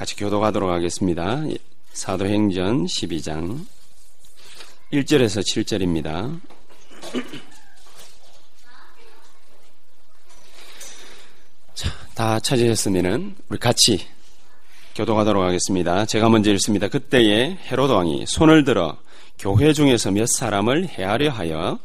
[0.00, 1.46] 같이 교도하도록 하겠습니다.
[1.50, 1.58] 예,
[1.92, 3.66] 사도행전 12장
[4.94, 6.40] 1절에서 7절입니다.
[11.74, 14.06] 자, 다 찾으셨으면은 우리 같이
[14.94, 16.06] 교도하도록 하겠습니다.
[16.06, 16.88] 제가 먼저 읽습니다.
[16.88, 18.96] 그때에 헤로드 왕이 손을 들어
[19.38, 21.78] 교회 중에서 몇 사람을 해하려 하여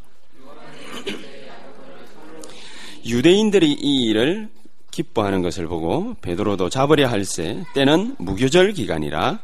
[3.05, 4.49] 유대인들이 이 일을
[4.95, 9.39] 기뻐하는 것을 보고 베드로도 잡으려 할세 때는 무교절 기간이라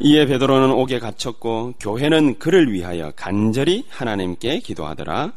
[0.00, 5.32] 이에 베드로는 옥에 갇혔고 교회는 그를 위하여 간절히 하나님께 기도하더라.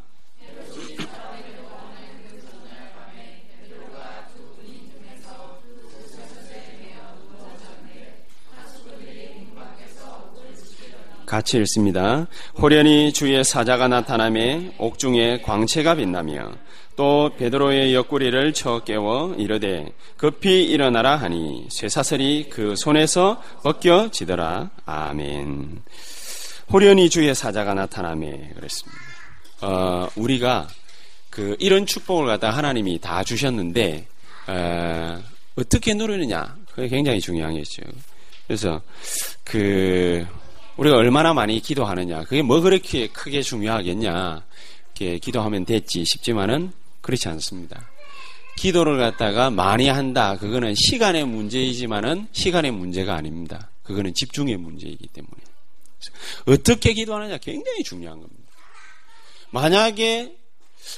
[11.26, 12.28] 같이 읽습니다.
[12.58, 16.52] 호련히 주의 사자가 나타남에 옥중에 광채가 빛나며
[16.96, 24.72] 또 베드로의 옆구리를 쳐 깨워 이르되 급히 일어나라 하니 쇠사슬이 그 손에서 벗겨지더라.
[24.86, 25.82] 아멘.
[26.72, 29.02] 호련히 주의 사자가 나타남에 그랬습니다.
[29.62, 30.68] 어, 우리가
[31.30, 34.08] 그 이런 축복을 갖다 하나님이 다 주셨는데
[34.48, 35.22] 어,
[35.58, 37.84] 어떻게 누리느냐 그게 굉장히 중요한 것이죠.
[38.48, 38.82] 그래서
[39.44, 40.26] 그
[40.78, 44.44] 우리가 얼마나 많이 기도하느냐 그게 뭐 그렇게 크게 중요하겠냐
[44.88, 46.72] 이렇게 기도하면 됐지 싶지만은
[47.02, 47.88] 그렇지 않습니다.
[48.58, 53.70] 기도를 갖다가 많이 한다 그거는 시간의 문제이지만은 시간의 문제가 아닙니다.
[53.84, 55.32] 그거는 집중의 문제이기 때문에
[56.48, 58.44] 어떻게 기도하느냐 굉장히 중요한 겁니다.
[59.52, 60.36] 만약에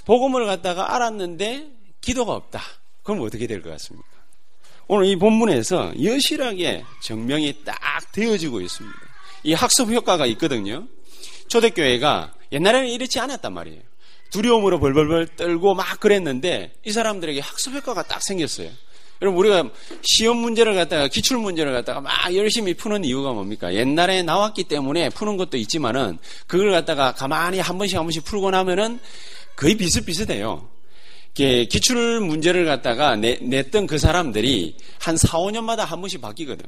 [0.05, 1.67] 복음을 갖다가 알았는데
[2.01, 2.61] 기도가 없다.
[3.03, 4.07] 그럼 어떻게 될 것 같습니까?
[4.87, 7.75] 오늘 이 본문에서 여실하게 증명이 딱
[8.11, 9.06] 되어지고 있습니다.
[9.43, 10.87] 이 학습 효과가 있거든요.
[11.47, 13.81] 초대교회가 옛날에는 이렇지 않았단 말이에요.
[14.31, 18.69] 두려움으로 벌벌벌 떨고 막 그랬는데 이 사람들에게 학습 효과가 딱 생겼어요.
[19.21, 19.69] 여러분 우리가
[20.03, 23.73] 시험 문제를 갖다가 기출 문제를 갖다가 막 열심히 푸는 이유가 뭡니까?
[23.73, 28.99] 옛날에 나왔기 때문에 푸는 것도 있지만은 그걸 갖다가 가만히 한 번씩 한 번씩 풀고 나면은
[29.55, 30.69] 거의 비슷비슷해요.
[31.33, 36.65] 기출 문제를 갖다가 내, 냈던 그 사람들이 한 4, 5년마다 한 번씩 바뀌거든.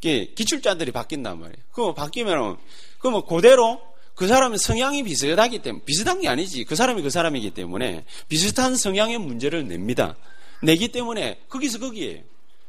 [0.00, 1.64] 기출자들이 바뀐단 말이에요.
[1.70, 2.58] 그거 바뀌면,
[2.98, 3.80] 그뭐 그대로
[4.14, 6.64] 그 사람의 성향이 비슷하기 때문에, 비슷한 게 아니지.
[6.64, 10.16] 그 사람이 그 사람이기 때문에 비슷한 성향의 문제를 냅니다.
[10.62, 12.22] 내기 때문에 거기서 거기에요.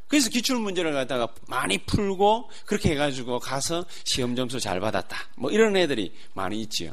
[0.08, 5.18] 그래서 기출 문제를 갖다가 많이 풀고 그렇게 해가지고 가서 시험 점수 잘 받았다.
[5.36, 6.92] 뭐 이런 애들이 많이 있지요.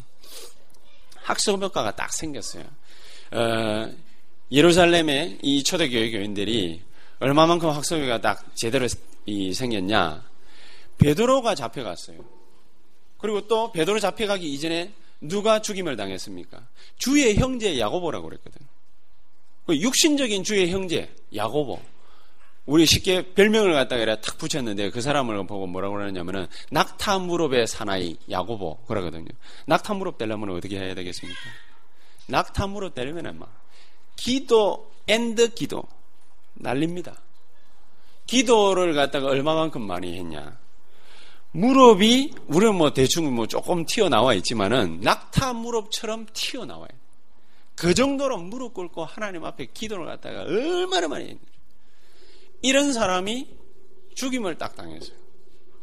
[1.14, 2.64] 학습 효과가 딱 생겼어요.
[3.32, 3.92] 어,
[4.50, 6.82] 예루살렘의 이 초대교회 교인들이
[7.20, 8.86] 얼마만큼 학습 효과가 딱 제대로
[9.26, 10.24] 이 생겼냐?
[10.98, 12.18] 베드로가 잡혀갔어요.
[13.18, 16.66] 그리고 또 베드로 잡혀가기 이전에 누가 죽임을 당했습니까?
[16.98, 18.60] 주의 형제 야고보라고 그랬거든.
[19.66, 21.80] 그 육신적인 주의 형제 야고보.
[22.66, 28.16] 우리 쉽게 별명을 갖다가 이래 탁 붙였는데 그 사람을 보고 뭐라고 그러냐면은 낙타 무릎의 사나이
[28.30, 29.28] 야고보 그러거든요.
[29.66, 31.40] 낙타 무릎 되려면 어떻게 해야 되겠습니까?
[32.28, 33.52] 낙타 무릎 되려면은 막
[34.16, 35.82] 기도 and 기도
[36.54, 37.20] 날립니다.
[38.26, 40.58] 기도를 갖다가 얼마만큼 많이 했냐?
[41.52, 46.88] 무릎이 우리는 뭐 대충 뭐 조금 튀어나와 있지만은 낙타 무릎처럼 튀어나와요.
[47.76, 51.40] 그 정도로 무릎 꿇고 하나님 앞에 기도를 갖다가 얼마나 많이 했냐.
[52.62, 53.48] 이런 사람이
[54.14, 55.16] 죽임을 딱 당했어요.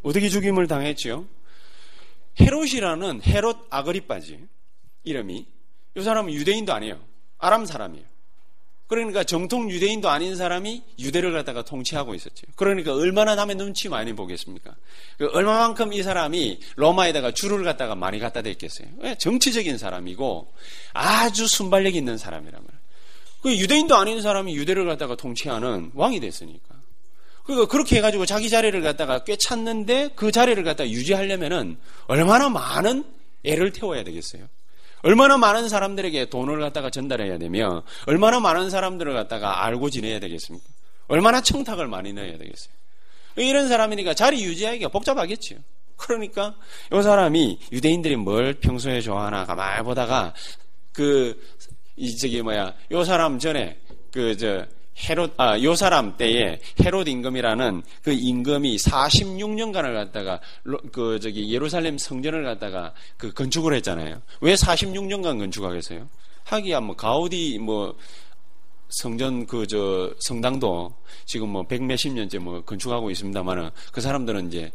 [0.03, 1.25] 어떻게 죽임을 당했지요?
[2.39, 4.47] 헤롯이라는 헤롯 아그리빠지
[5.03, 5.45] 이름이
[5.95, 6.99] 이 사람은 유대인도 아니에요.
[7.37, 8.10] 아람 사람이에요.
[8.91, 12.45] 그러니까 정통 유대인도 아닌 사람이 유대를 갖다가 통치하고 있었죠.
[12.57, 14.75] 그러니까 얼마나 남의 눈치 많이 보겠습니까?
[15.17, 18.89] 그 얼마만큼 이 사람이 로마에다가 줄을 갖다가 많이 갖다 댔겠어요.
[19.17, 20.51] 정치적인 사람이고
[20.91, 22.51] 아주 순발력 있는 말이에요.
[23.41, 26.75] 그 유대인도 아닌 사람이 유대를 갖다가 통치하는 왕이 됐으니까.
[27.43, 31.77] 그러니까 그렇게 해가지고 자기 자리를 갖다가 꽤 찾는데 그 자리를 갖다가 유지하려면은
[32.07, 33.05] 얼마나 많은
[33.45, 34.49] 애를 태워야 되겠어요.
[35.03, 40.65] 얼마나 많은 사람들에게 돈을 갖다가 전달해야 되며 얼마나 많은 사람들을 갖다가 알고 지내야 되겠습니까?
[41.07, 42.73] 얼마나 청탁을 많이 넣어야 되겠어요.
[43.37, 45.55] 이런 사람이니까 자리 유지하기가 복잡하겠죠.
[45.97, 46.55] 그러니까
[46.93, 50.33] 이 사람이 유대인들이 뭘 평소에 좋아하나 가만히 보다가
[50.93, 51.37] 그
[51.97, 53.77] 이 저기 뭐야 요 사람 전에
[54.11, 54.65] 그 저
[54.97, 60.39] 헤롯 아 요 사람 때에 헤롯 임금이라는 그 임금이 46년간을 갖다가
[60.91, 64.21] 그 저기 예루살렘 성전을 갖다가 그 건축을 했잖아요.
[64.41, 66.07] 왜 46년간 건축하겠어요?
[66.43, 67.95] 하기야 뭐 가우디 뭐
[68.89, 70.93] 성전 그 저 성당도
[71.25, 74.71] 지금 뭐 백 몇십 년째 뭐 건축하고 있습니다만은 그 사람들은 이제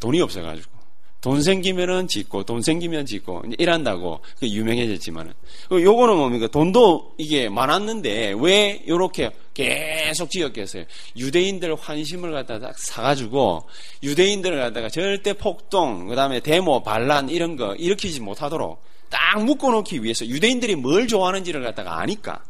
[0.00, 0.81] 돈이 없어가지고
[1.22, 5.32] 돈 생기면은 짓고 돈 생기면 짓고 일한다고 그 유명해졌지만은.
[5.68, 6.48] 그 요거는 뭡니까?
[6.48, 10.84] 돈도 이게 많았는데 왜 요렇게 계속 지었겠어요?
[11.16, 13.68] 유대인들 환심을 갖다가 사가지고
[14.02, 20.26] 유대인들을 갖다가 절대 폭동 그 다음에 데모 반란 이런 거 일으키지 못하도록 딱 묶어놓기 위해서
[20.26, 22.42] 유대인들이 뭘 좋아하는지를 갖다가 아니까.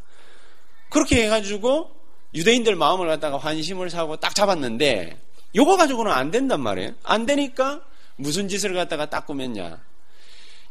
[0.88, 1.90] 그렇게 해가지고
[2.34, 5.18] 유대인들 마음을 갖다가 환심을 사고 딱 잡았는데
[5.56, 6.92] 요거 가지고는 안 된단 말이에요.
[7.02, 7.82] 안 되니까
[8.22, 9.80] 무슨 짓을 갖다가 딱 꾸몄냐.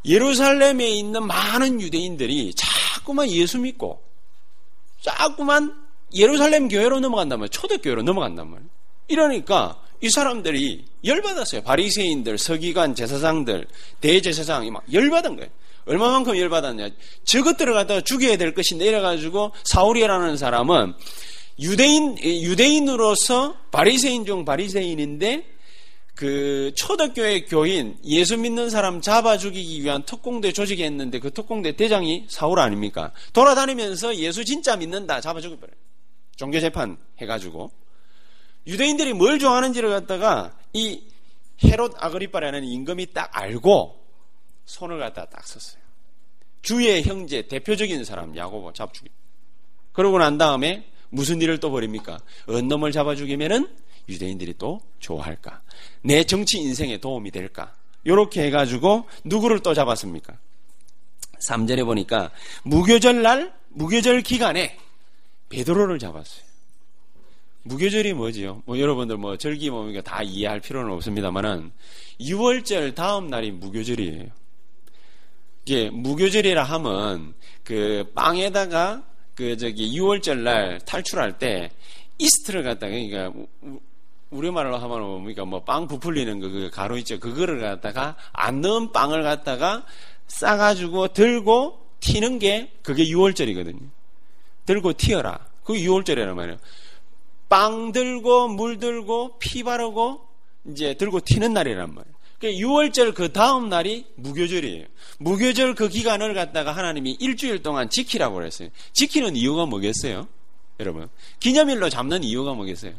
[0.05, 4.01] 예루살렘에 있는 많은 유대인들이 자꾸만 예수 믿고
[5.01, 5.75] 자꾸만
[6.13, 7.49] 예루살렘 교회로 넘어간단 말이에요.
[7.49, 8.69] 초대교회로 넘어간단 말이에요.
[9.07, 11.61] 이러니까 이 사람들이 열받았어요.
[11.61, 13.67] 바리새인들, 서기관, 제사장들,
[13.99, 15.49] 대제사장이 막 열받은 거예요.
[15.85, 16.89] 얼마만큼 열받았냐.
[17.23, 20.93] 저것들을 갖다가 죽여야 될 것인데 이래가지고 사울이라는 사람은
[21.59, 25.45] 유대인, 유대인으로서 바리새인 중 바리새인인데
[26.21, 32.27] 그 초대교회 교인 예수 믿는 사람 잡아 죽이기 위한 특공대 조직이 했는데 그 특공대 대장이
[32.29, 33.11] 사울 아닙니까?
[33.33, 35.75] 돌아다니면서 예수 진짜 믿는다 잡아 죽여버려요.
[36.35, 37.71] 종교 재판 해가지고
[38.67, 41.01] 유대인들이 뭘 좋아하는지를 갖다가 이
[41.63, 44.05] 헤롯 아그리빠라는 임금이 딱 알고
[44.65, 45.81] 손을 갖다 딱 썼어요.
[46.61, 49.09] 주의 형제 대표적인 사람 야고보 잡 죽이.
[49.91, 52.19] 그러고 난 다음에 무슨 일을 또 벌입니까?
[52.47, 53.67] 언놈을 잡아 죽이면은
[54.09, 55.61] 유대인들이 또 좋아할까?
[56.01, 57.73] 내 정치 인생에 도움이 될까?
[58.03, 60.37] 이렇게 해가지고 누구를 또 잡았습니까?
[61.47, 62.31] 3절에 보니까
[62.63, 64.77] 무교절 날, 무교절 기간에
[65.49, 66.51] 베드로를 잡았어요.
[67.63, 68.63] 무교절이 뭐지요?
[68.65, 71.71] 뭐 여러분들 뭐 절기 뭡니까 다 이해할 필요는 없습니다만은
[72.19, 74.27] 6월절 다음 날이 무교절이에요.
[75.65, 79.03] 이게 무교절이라 하면 그 빵에다가
[79.35, 81.69] 그 저기 6월절 날 탈출할 때
[82.17, 83.31] 이스트를 갖다가 그러니까
[84.31, 89.23] 우리말로 하면 뭡니까 뭐 빵 부풀리는 거 그 가루 있죠 그거를 갖다가 안 넣은 빵을
[89.23, 89.85] 갖다가
[90.27, 93.89] 싸가지고 들고 튀는 게 그게 6월절이거든요.
[94.65, 95.39] 들고 튀어라.
[95.63, 96.57] 그게 6월절이란 말이에요.
[97.49, 100.21] 빵 들고 물 들고 피 바르고
[100.69, 102.15] 이제 들고 튀는 날이란 말이에요.
[102.39, 104.85] 그러니까 6월절 그 다음 날이 무교절이에요.
[105.19, 108.69] 무교절 그 기간을 갖다가 하나님이 일주일 동안 지키라고 그랬어요.
[108.93, 110.27] 지키는 이유가 뭐겠어요?
[110.79, 111.09] 여러분.
[111.39, 112.93] 기념일로 잡는 이유가 뭐겠어요?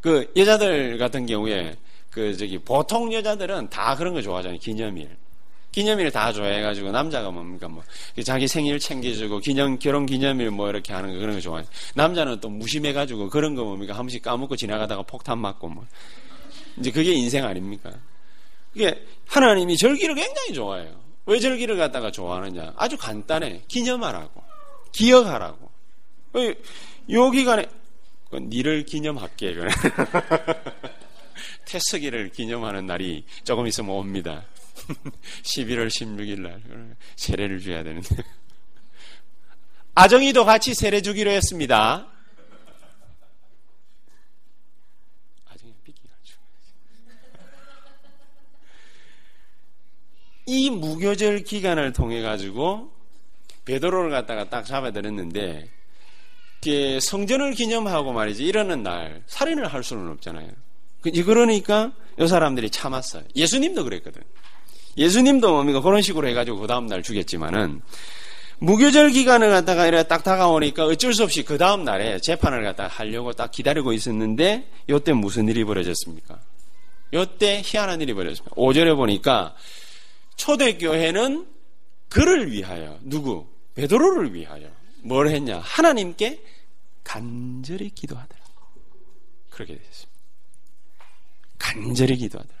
[0.00, 1.76] 그 여자들 같은 경우에
[2.10, 4.58] 그 저기 보통 여자들은 다 그런 거 좋아하잖아요.
[4.58, 5.16] 기념일.
[5.72, 7.84] 기념일 다 좋아해가지고 남자가 뭡니까 뭐
[8.24, 11.64] 자기 생일 챙겨주고 기념 결혼 기념일 뭐 이렇게 하는 거 그런 거 좋아해.
[11.94, 15.86] 남자는 또 무심해가지고 그런 거 뭡니까 한 번씩 까먹고 지나가다가 폭탄 맞고 뭐
[16.78, 17.92] 이제 그게 인생 아닙니까?
[18.74, 20.98] 이게 하나님이 절기를 굉장히 좋아해요.
[21.26, 22.72] 왜 절기를 갖다가 좋아하느냐?
[22.76, 23.62] 아주 간단해.
[23.68, 24.42] 기념하라고,
[24.92, 25.70] 기억하라고.
[27.10, 27.66] 요 기간에
[28.38, 29.56] 니를 기념할게.
[31.66, 34.44] 태석이를 기념하는 날이 조금 있으면 옵니다.
[35.42, 38.16] 11월 16일 날 세례를 줘야 되는데.
[39.94, 42.08] 아정이도 같이 세례 주기로 했습니다.
[45.48, 46.40] 아정이 삐끼가지고.
[50.46, 52.92] 이 무교절 기간을 통해 가지고
[53.64, 55.79] 베드로를 갖다가 딱 잡아들였는데
[57.00, 60.48] 성전을 기념하고 말이지 이러는 날 살인을 할 수는 없잖아요.
[61.00, 63.22] 그, 그러니까 이 사람들이 참았어요.
[63.34, 64.22] 예수님도 그랬거든.
[64.96, 67.80] 예수님도 뭡니까 그런 식으로 해가지고 그 다음 날 죽였지만은
[68.58, 73.32] 무교절 기간을 갖다가 이래 딱 다가오니까 어쩔 수 없이 그 다음 날에 재판을 갖다 하려고
[73.32, 76.38] 딱 기다리고 있었는데 요때 무슨 일이 벌어졌습니까?
[77.14, 78.54] 요때 희한한 일이 벌어졌습니다.
[78.56, 79.54] 5절에 보니까
[80.36, 81.46] 초대교회는
[82.10, 83.46] 그를 위하여 누구?
[83.74, 84.68] 베드로를 위하여
[85.02, 85.58] 뭘 했냐?
[85.60, 86.42] 하나님께
[87.04, 88.40] 간절히 기도하더라.
[89.50, 90.10] 그렇게 되었습니다.
[91.58, 92.58] 간절히 기도하더라.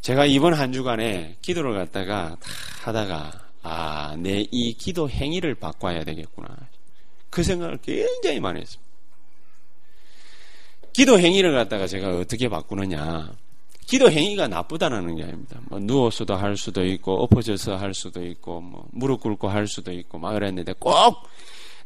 [0.00, 2.50] 제가 이번 한 주간에 기도를 갖다가 다
[2.82, 6.48] 하다가 아, 내 이 기도 행위를 바꿔야 되겠구나.
[7.28, 8.90] 그 생각을 굉장히 많이 했습니다.
[10.92, 13.32] 기도 행위를 갖다가 제가 어떻게 바꾸느냐.
[13.86, 15.60] 기도 행위가 나쁘다는 게 아닙니다.
[15.68, 20.18] 뭐 누워서도 할 수도 있고 엎어져서 할 수도 있고 뭐 무릎 꿇고 할 수도 있고
[20.18, 21.28] 막 그랬는데 꼭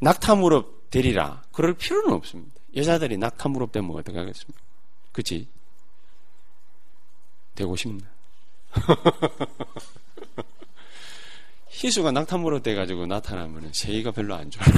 [0.01, 2.55] 낙타 무릎 대리라 그럴 필요는 없습니다.
[2.77, 4.61] 여자들이 낙타 무릎 되면 어떡하겠습니까?
[5.13, 5.47] 그치?
[7.55, 8.05] 되고 싶나?
[11.69, 14.69] 희수가 낙타 무릎 돼가지고 나타나면 세이가 별로 안 좋아요.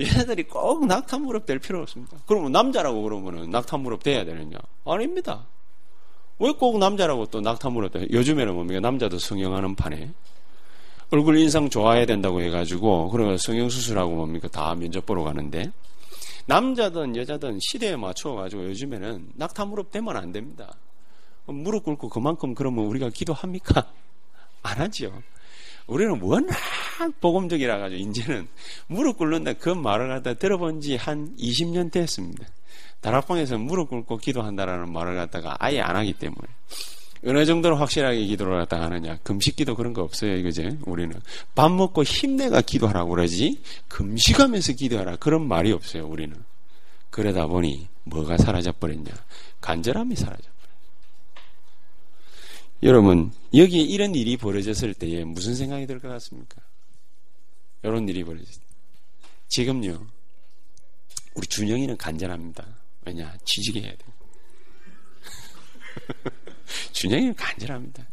[0.00, 2.16] 얘네들이 꼭 낙타 무릎 될 필요 없습니다.
[2.26, 4.58] 그러면 남자라고 그러면은 낙타 무릎 돼야 되느냐?
[4.84, 5.46] 아닙니다.
[6.38, 8.06] 왜 꼭 남자라고 또 낙타 무릎 돼?
[8.10, 8.80] 요즘에는 뭡니까?
[8.80, 10.12] 남자도 성형하는 판에
[11.10, 14.48] 얼굴 인상 좋아야 된다고 해가지고 그러면 성형 수술하고 뭡니까?
[14.48, 15.70] 다 면접 보러 가는데
[16.46, 20.74] 남자든 여자든 시대에 맞춰가지고 요즘에는 낙타 무릎 되면 안 됩니다.
[21.46, 23.86] 무릎 꿇고 그만큼 그러면 우리가 기도합니까?
[24.62, 25.12] 안 하죠.
[25.86, 26.56] 우리는 워낙
[27.20, 28.48] 복음적이라 가지고 이제는
[28.88, 32.46] 무릎 꿇는다 그 말을 갖다 들어본 지 한 20년 됐습니다.
[33.00, 36.48] 다락방에서 무릎 꿇고 기도한다라는 말을 갖다가 아예 안 하기 때문에
[37.26, 41.20] 어느 정도로 확실하게 기도를 갖다 하느냐 금식기도 그런 거 없어요 이거지 우리는
[41.54, 46.36] 밥 먹고 힘내가 기도하라고 그러지 금식하면서 기도하라 그런 말이 없어요 우리는
[47.10, 49.12] 그러다 보니 뭐가 사라져 버렸냐
[49.60, 50.56] 간절함이 사라져
[52.82, 56.60] 여러분, 여기에 이런 일이 벌어졌을 때에 무슨 생각이 들 것 같습니까?
[57.82, 58.66] 이런 일이 벌어졌을 때.
[59.48, 60.06] 지금요,
[61.34, 62.66] 우리 준영이는 간절합니다.
[63.06, 63.34] 왜냐?
[63.44, 63.98] 취직해야 돼.
[66.92, 68.06] 준영이는 간절합니다.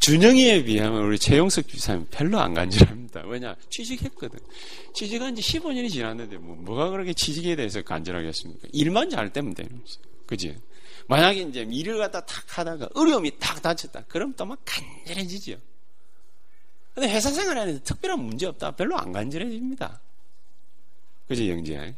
[0.00, 3.22] 준영이에 비하면 우리 최용석 주사님 별로 안 간절합니다.
[3.26, 3.56] 왜냐?
[3.70, 4.38] 취직했거든.
[4.94, 8.68] 취직한 지 15년이 지났는데 뭐, 뭐가 그렇게 취직에 대해서 간절하겠습니까?
[8.72, 10.00] 일만 잘 되면 되는 거죠.
[10.26, 10.56] 그지?
[11.06, 14.04] 만약에 이제 일을 갖다 탁 하다가 어려움이 탁 닥쳤다.
[14.08, 15.56] 그럼 또 막 간절해지죠.
[16.94, 18.72] 근데 회사 생활 안에서 특별한 문제 없다.
[18.72, 20.00] 별로 안 간절해집니다.
[21.28, 21.92] 그지, 영지야?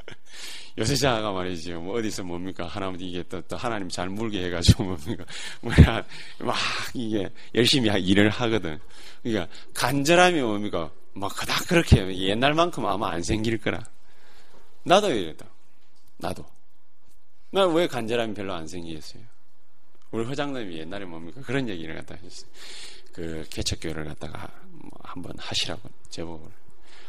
[0.76, 1.80] 요새 자가 말이죠.
[1.80, 2.66] 뭐 어디서 뭡니까?
[2.66, 5.24] 하나님 이게 또, 또 하나님 잘 물게 해가지고 뭡니까?
[5.60, 6.04] 뭐야,
[6.40, 6.56] 막
[6.94, 8.78] 이게 열심히 일을 하거든.
[9.22, 10.90] 그러니까 간절함이 뭡니까?
[11.12, 13.80] 막 그닥 그렇게 옛날만큼 아마 안 생길 거라.
[14.82, 15.46] 나도 이랬다.
[16.18, 16.44] 나도.
[17.50, 19.22] 나 왜 간절함이 별로 안 생기겠어요?
[20.10, 21.40] 우리 회장님이 옛날에 뭡니까?
[21.42, 22.50] 그런 얘기를 갖다 하셨어요.
[23.12, 26.63] 그 개척교회를 갖다가 뭐 한번 하시라고 제보를.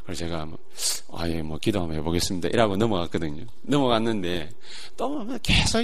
[0.05, 0.57] 그래서 제가 뭐,
[1.13, 2.49] 아 예 뭐 기도 한번 해보겠습니다.
[2.49, 3.43] 이라고 넘어갔거든요.
[3.63, 4.49] 넘어갔는데
[4.97, 5.83] 또 계속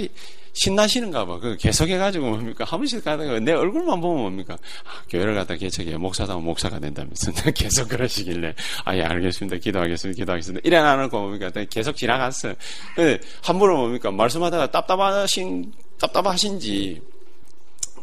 [0.54, 1.38] 신나시는가 봐.
[1.38, 2.64] 그 계속 해가지고 뭡니까?
[2.64, 4.54] 한 번씩 가다가 내 얼굴만 보면 뭡니까?
[4.84, 5.96] 아, 교회를 갖다 개척해.
[5.96, 7.32] 목사다 목사가 된다면서.
[7.56, 9.56] 계속 그러시길래, 아, 예, 알겠습니다.
[9.56, 10.16] 기도하겠습니다.
[10.16, 10.60] 기도하겠습니다.
[10.66, 11.50] 이래 나놓고 뭡니까?
[11.70, 12.54] 계속 지나갔어요.
[12.94, 14.10] 근데 함부로 뭡니까?
[14.10, 17.00] 말씀하다가 답답하신, 답답하신지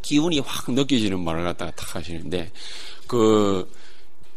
[0.01, 2.49] 기운이 확 느껴지는 말을 갖다가 탁 하시는데,
[3.05, 3.69] 그,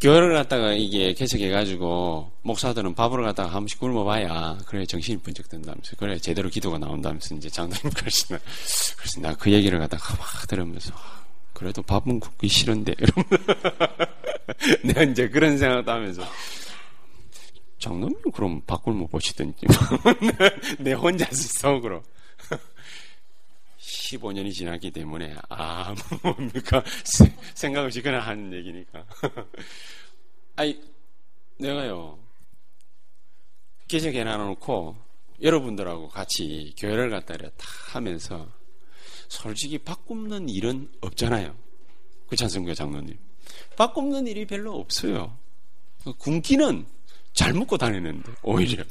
[0.03, 5.95] 교회를 갖다가 이게 개척해가지고 목사들은 밥을 갖다가 한 번씩 굶어봐야 그래 정신이 번쩍 든다면서.
[5.97, 8.41] 그래 제대로 기도가 나온다면서 이제 장로님 그러시나.
[8.97, 10.93] 그래서 나 그 얘기를 갖다가 막 들으면서
[11.53, 12.95] 그래도 밥은 굶기 싫은데.
[12.99, 13.25] 이러면
[14.83, 16.27] 내가 이제 그런 생각도 하면서.
[17.79, 19.67] 장로님 그럼 밥 굶어 보시든지.
[20.81, 22.03] 내 혼자서 속으로
[24.03, 26.83] 15년이 지났기 때문에 아 뭡니까?
[27.55, 29.07] 생각 없이 그냥 하는 얘기니까.
[30.57, 30.81] 아니
[31.59, 32.19] 내가요
[33.89, 34.97] 개척해 놔놓고
[35.41, 38.49] 여러분들하고 같이 교회를 갖다 다 하면서
[39.29, 41.57] 솔직히 바꾸는 일은 없잖아요.
[42.45, 43.19] 않습니까 장로님.
[43.77, 45.37] 바꾸는 일이 별로 없어요.
[46.19, 46.87] 굶기는
[47.33, 48.85] 잘 먹고 다니는데 오히려.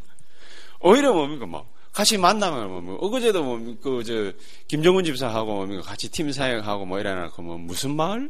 [0.79, 1.45] 오히려 뭡니까?
[1.45, 4.31] 막 같이 만나면 뭐, 어거제도 뭐, 그, 저,
[4.67, 8.29] 김정은 집사하고 뭐, 같이 팀 사역하고 뭐 이래놓고 뭐, 무슨 마을?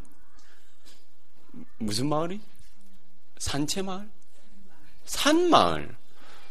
[1.77, 2.39] 무슨 마을이?
[3.37, 4.09] 산채 마을?
[5.05, 5.95] 산 마을.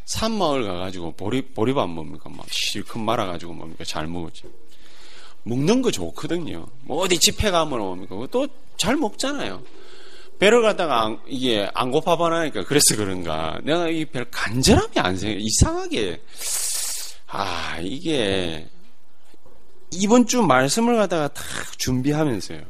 [0.05, 2.29] 산 마을 가가지고 보리, 보리밥 뭡니까?
[2.29, 3.83] 막 실컷 말아가지고 뭡니까?
[3.83, 4.43] 잘 먹었지.
[5.43, 6.67] 먹는 거 좋거든요.
[6.81, 8.15] 뭐 어디 집회 가면 뭡니까?
[8.31, 9.63] 또 잘 먹잖아요.
[10.39, 13.59] 배를 갖다가 안, 이게 안 고파봐나니까 그래서 그런가.
[13.63, 15.37] 내가 이 별 간절함이 안 생겨.
[15.39, 16.19] 이상하게.
[17.31, 18.69] 아, 이게
[19.89, 21.43] 이번 주 말씀을 갖다가 딱
[21.77, 22.61] 준비하면서요.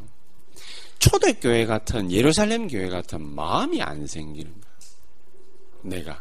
[1.00, 4.72] 초대교회 같은 예루살렘 교회 같은 마음이 안 생기는 거야.
[5.82, 6.20] 내가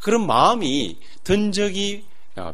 [0.00, 2.04] 그런 마음이 든 적이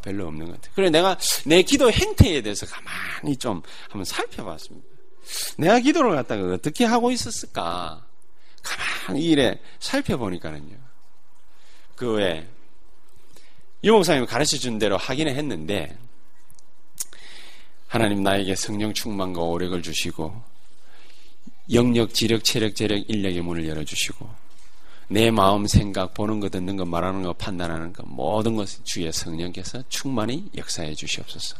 [0.02, 0.72] 별로 없는 것 같아요.
[0.76, 4.86] 그래 내가 내 기도 행태에 대해서 가만히 좀 한번 살펴봤습니다.
[5.56, 8.06] 내가 기도를 갖다가 어떻게 하고 있었을까?
[8.62, 10.76] 가만히 이래 살펴보니까는요.
[11.96, 12.48] 그 외
[13.84, 15.96] 유목사님이 가르쳐 준 대로 하기는 했는데
[17.86, 20.42] 하나님 나에게 성령 충만과 오력을 주시고
[21.72, 24.28] 영력, 지력, 체력, 재력, 인력의 문을 열어주시고
[25.10, 29.82] 내 마음 생각 보는 거 듣는 거 말하는 거 판단하는 거 모든 것을 주의 성령께서
[29.88, 31.56] 충만히 역사해 주시옵소서.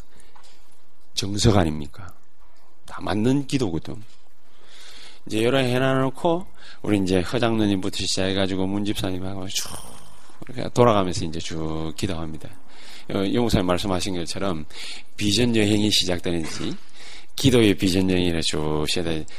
[1.15, 2.13] 정석 아닙니까?
[2.85, 4.03] 다 맞는 기도거든.
[5.27, 6.47] 이제 여러 해놔놓고
[6.83, 9.71] 우리 이제 허장로님부터 시작해가지고 문집사님하고 쭉
[10.49, 12.49] 이렇게 돌아가면서 이제 쭉 기도합니다.
[13.15, 14.67] 어, 용사님 말씀하신 것처럼
[15.17, 16.75] 비전 여행이 시작되는지
[17.37, 18.85] 기도의 비전 여행이 쭉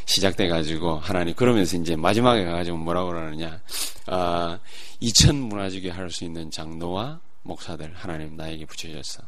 [0.06, 3.62] 시작돼 가지고 하나님 그러면서 이제 마지막에 가가지고 뭐라고 그러느냐
[4.08, 4.60] 아,
[5.02, 9.24] 2천 문화주기 할 수 있는 장로와 목사들 하나님 나에게 붙여줬어.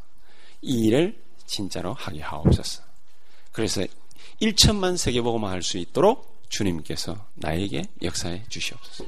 [0.62, 2.82] 이 일을 진짜로 하게 하옵소서.
[3.52, 3.84] 그래서
[4.40, 9.04] 1천만 세계보고만 할 수 있도록 주님께서 나에게 역사해 주시옵소서.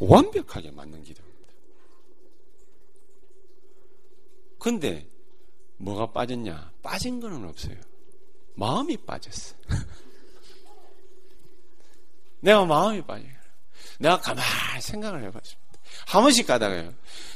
[0.00, 1.28] 완벽하게 맞는 기도입니다.
[4.68, 5.08] 근데
[5.78, 6.72] 뭐가 빠졌냐?
[6.82, 7.76] 빠진 거는 없어요.
[8.54, 9.56] 마음이 빠졌어.
[12.40, 13.32] 내가 마음이 빠져요.
[13.98, 15.72] 내가 가만히 생각을 해봤습니다.
[16.06, 16.92] 한 번씩 가다가요.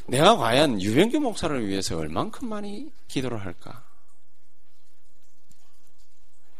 [0.06, 3.82] 내가 과연 유병규 목사를 위해서 얼만큼 많이 기도를 할까?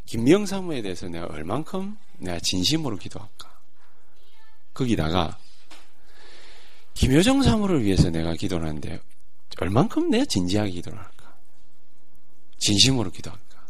[0.07, 3.61] 김명 사무에 대해서 내가 얼만큼 내가 진심으로 기도할까?
[4.73, 5.37] 거기다가
[6.95, 9.12] 김효정 사무를 위해서 내가 기도를 하는데
[9.61, 11.37] 얼만큼 내가 진지하게 기도를 할까?
[12.59, 13.67] 진심으로 기도할까?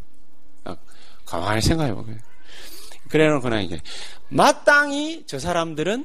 [0.65, 0.77] 아,
[1.25, 2.17] 가만히 생각해 보게.
[3.09, 3.81] 그래 놓고 나 이게
[4.29, 6.05] 마땅히 저 사람들은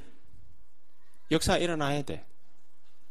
[1.32, 2.26] 역사 일어나야 돼.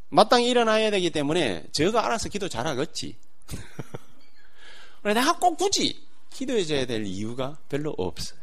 [0.09, 3.17] 마땅히 일어나야 되기 때문에 저가 알아서 기도 잘하겠지.
[5.03, 8.41] 그래 내가 꼭 굳이 기도해줘야 될 이유가 별로 없어요.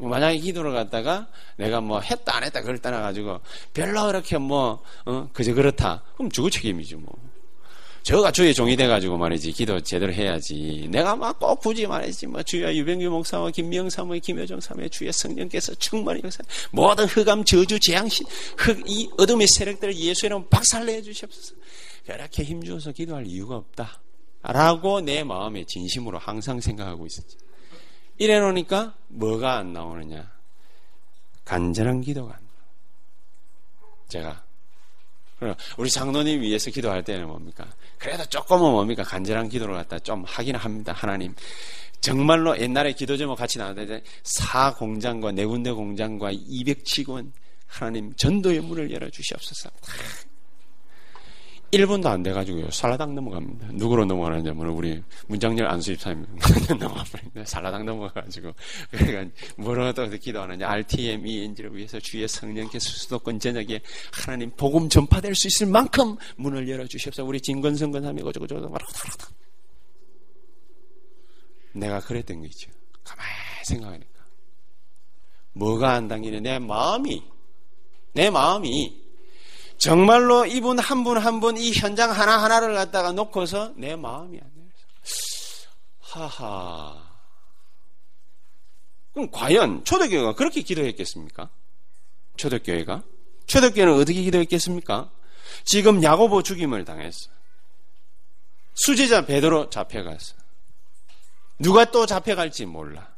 [0.00, 3.40] 뭐 만약에 기도를 갖다가 내가 뭐 했다 안 했다 그걸 떠나가지고
[3.74, 6.02] 별로 그렇게 뭐, 어, 그저 그렇다.
[6.14, 7.12] 그럼 주고 책임이지 뭐.
[8.02, 10.88] 저가 주의 종이 돼가지고 말이지 기도 제대로 해야지.
[10.90, 15.74] 내가 막 꼭 굳이 말이지 뭐 주여 유병규 목사와 김명 사모의 김효정 사모의 주의 성령께서
[15.74, 18.26] 충만히 역사 모든 흑암 저주 재앙신
[18.58, 21.54] 흑이 어둠의 세력들을 예수의 이름 박살내 주시옵소서.
[22.04, 24.00] 그렇게 힘주어서 기도할 이유가 없다.
[24.42, 27.36] 라고 내 마음에 진심으로 항상 생각하고 있었지.
[28.18, 30.30] 이래 놓으니까 뭐가 안 나오느냐?
[31.44, 32.60] 간절한 기도가 안 나와.
[34.08, 34.44] 제가
[35.76, 37.66] 우리 장로님 위해서 기도할 때는 뭡니까?
[37.98, 39.02] 그래도 조금은 뭡니까?
[39.02, 40.92] 간절한 기도를 갖다 좀 하긴 합니다.
[40.92, 41.34] 하나님.
[42.00, 47.30] 정말로 옛날에 기도 제목 같이 나왔는데 사 공장과 네 군데 공장과 200직원
[47.66, 49.70] 하나님 전도의 문을 열어 주시옵소서.
[51.72, 52.70] 1분도 안 돼가지고요.
[52.70, 53.68] 살라당 넘어갑니다.
[53.72, 56.26] 누구로 넘어가느냐면 우리 문장열 안수입사님
[56.80, 57.44] 넘어갑니다.
[57.44, 58.52] 살라당 넘어가가지고
[58.90, 63.80] 그러니까 뭐라고 기도하느냐 RTM ENG를 위해서 주의 성령께서 수도권 전역에
[64.12, 68.92] 하나님 복음 전파될 수 있을 만큼 문을 열어주시옵소서 우리 진건성건하며 어쩌고저쩌고 말하고
[71.72, 72.68] 내가 그랬던 거죠.
[73.04, 73.30] 가만히
[73.64, 74.10] 생각하니까
[75.52, 77.22] 뭐가 안 당기냐 내 마음이
[78.12, 78.99] 내 마음이
[79.80, 84.66] 정말로 이분 한 분 한 분 이 현장 하나하나를 갖다가 놓고서 내 마음이 안 돼요.
[86.00, 87.02] 하하.
[89.14, 91.48] 그럼 과연 초대교회가 그렇게 기도했겠습니까?
[92.36, 93.02] 초대교회가?
[93.46, 95.10] 초대교회는 어떻게 기도했겠습니까?
[95.64, 97.30] 지금 야고보 죽임을 당했어.
[98.74, 100.34] 수제자 베드로 잡혀갔어.
[101.58, 103.08] 누가 또 잡혀갈지 몰라.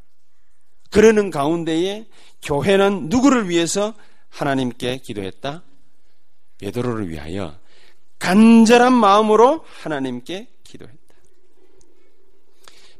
[0.90, 2.06] 그러는 가운데에
[2.42, 3.94] 교회는 누구를 위해서
[4.30, 5.62] 하나님께 기도했다?
[6.62, 7.58] 베드로를 위하여
[8.20, 10.96] 간절한 마음으로 하나님께 기도했다.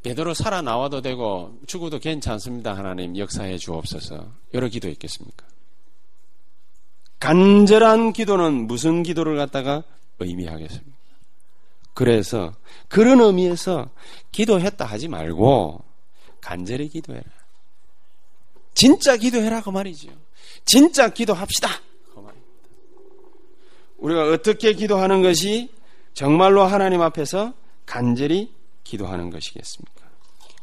[0.03, 2.77] 베드로 살아 나와도 되고 죽어도 괜찮습니다.
[2.77, 4.33] 하나님 역사해 주옵소서.
[4.53, 5.47] 여러 기도했겠습니까?
[7.21, 9.85] 간절한 기도는 무슨 기도를 갖다가
[10.19, 10.99] 의미하겠습니까?
[11.95, 12.53] 그래서
[12.89, 13.91] 그런 의미에서
[14.33, 15.85] 기도했다 하지 말고
[16.41, 17.23] 간절히 기도해라.
[18.75, 20.09] 진짜 기도해라 그 말이죠.
[20.65, 21.69] 진짜 기도합시다.
[24.03, 25.71] 우리가 어떻게 기도하는 것이
[26.13, 27.55] 정말로 하나님 앞에서
[27.87, 30.03] 간절히 기도하는 것이겠습니까?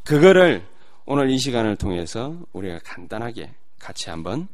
[0.03, 0.65] 그거를
[1.05, 3.49] 오늘 이 시간을 통해서 우리가 간단하게
[3.79, 4.47] 같이 한번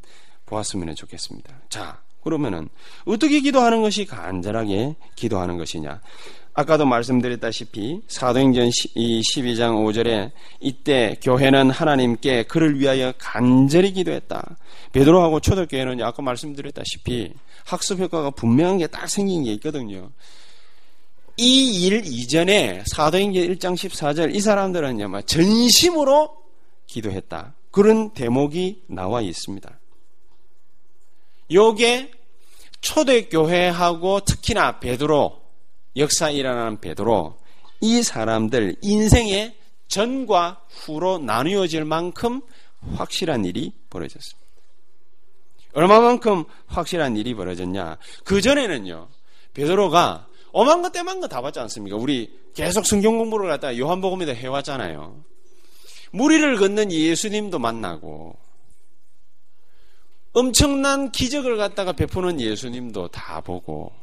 [0.46, 1.54] 보았으면 좋겠습니다.
[1.70, 2.70] 자, 그러면은
[3.06, 6.02] 어떻게 기도하는 것이 간절하게 기도하는 것이냐?
[6.54, 14.56] 아까도 말씀드렸다시피 사도행전 12장 5절에 이때 교회는 하나님께 그를 위하여 간절히 기도했다.
[14.94, 17.34] 베드로하고 초대교회는 아까 말씀드렸다시피
[17.66, 20.12] 학습 효과가 분명한 게 딱 생긴 게 있거든요.
[21.38, 26.38] 이 일 이전에 사도행전 1장 14절 이 사람들은요, 뭐 전심으로
[26.88, 27.54] 기도했다.
[27.72, 29.80] 그런 대목이 나와 있습니다.
[31.52, 32.12] 요게
[32.82, 35.42] 초대교회하고 특히나 베드로
[35.98, 37.38] 역사 일어나는 베드로
[37.82, 42.42] 이 사람들 인생의 전과 후로 나누어질 만큼
[42.96, 44.45] 확실한 일이 벌어졌습니다.
[45.76, 47.98] 얼마만큼 확실한 일이 벌어졌냐?
[48.24, 49.08] 그 전에는요.
[49.54, 51.98] 베드로가 오만 것 때만 거 다 봤지 않습니까?
[51.98, 55.24] 우리 계속 성경 공부를 갖다가 요한복음에도 해왔잖아요.
[56.12, 58.38] 무리를 걷는 예수님도 만나고
[60.34, 63.94] 엄청난 기적을 갖다가 베푸는 예수님도 다 보고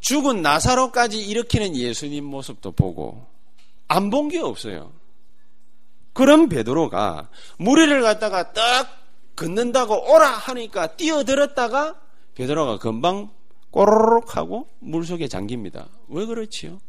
[0.00, 3.26] 죽은 나사로까지 일으키는 예수님 모습도 보고
[3.88, 4.92] 안 본 게 없어요.
[6.12, 9.05] 그런 베드로가 무리를 갖다가 딱
[9.36, 12.00] 걷는다고 오라 하니까 뛰어들었다가
[12.34, 13.30] 베드로가 금방
[13.70, 15.88] 꼬르륵 하고 물속에 잠깁니다.
[16.08, 16.80] 왜 그렇지요?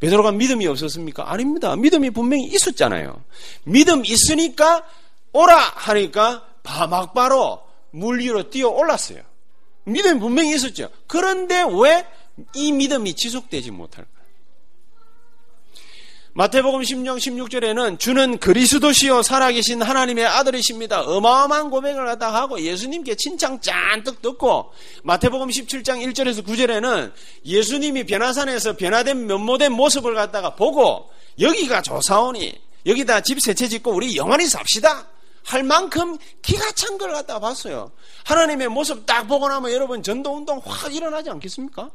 [0.00, 1.30] 베드로가 믿음이 없었습니까?
[1.30, 1.76] 아닙니다.
[1.76, 3.22] 믿음이 분명히 있었잖아요.
[3.64, 4.84] 믿음 있으니까
[5.32, 9.22] 오라 하니까 막바로 물 위로 뛰어 올랐어요.
[9.84, 10.88] 믿음이 분명히 있었죠.
[11.06, 12.06] 그런데 왜
[12.54, 14.19] 이 믿음이 지속되지 못할까?
[16.40, 21.02] 마태복음 10장 16절에는 주는 그리스도시요 살아계신 하나님의 아들이십니다.
[21.02, 24.72] 어마어마한 고백을 갖다 하고 예수님께 칭찬 잔뜩 듣고
[25.02, 27.12] 마태복음 17장 1절에서 9절에는
[27.44, 34.46] 예수님이 변화산에서 변화된 면모된 모습을 갖다가 보고 여기가 조사오니 여기다 집 세채 짓고 우리 영원히
[34.46, 35.08] 삽시다.
[35.44, 37.92] 할 만큼 기가 찬 걸 갖다가 봤어요.
[38.24, 41.90] 하나님의 모습 딱 보고 나면 여러분 전도운동 확 일어나지 않겠습니까?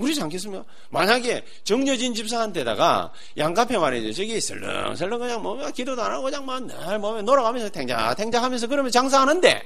[0.00, 0.64] 그러지 않겠습니까?
[0.90, 4.12] 만약에 정여진 집사한테다가 양카페 말이죠.
[4.12, 9.62] 저기 슬렁슬렁 그냥 뭐 기도도 안 하고 그냥 뭐늘 몸에 놀아가면서 탱자탱자 하면서 그러면 장사하는데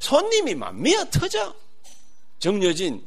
[0.00, 1.54] 손님이 막 미어 터져.
[2.38, 3.02] 정여진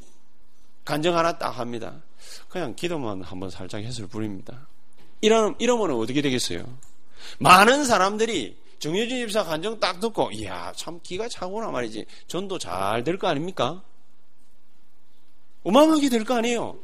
[0.85, 2.01] 간정 하나 딱 합니다.
[2.49, 4.67] 그냥 기도만 한번 살짝 했을 뿐입니다.
[5.21, 6.65] 이러, 이러면 어떻게 되겠어요?
[7.39, 13.17] 많은 사람들이 정여진 집사 간정 딱 듣고 이야 참 기가 차구나 말이지 전도 잘 될
[13.17, 13.81] 거 아닙니까?
[15.63, 16.77] 어마어마하게 될 거 아니에요.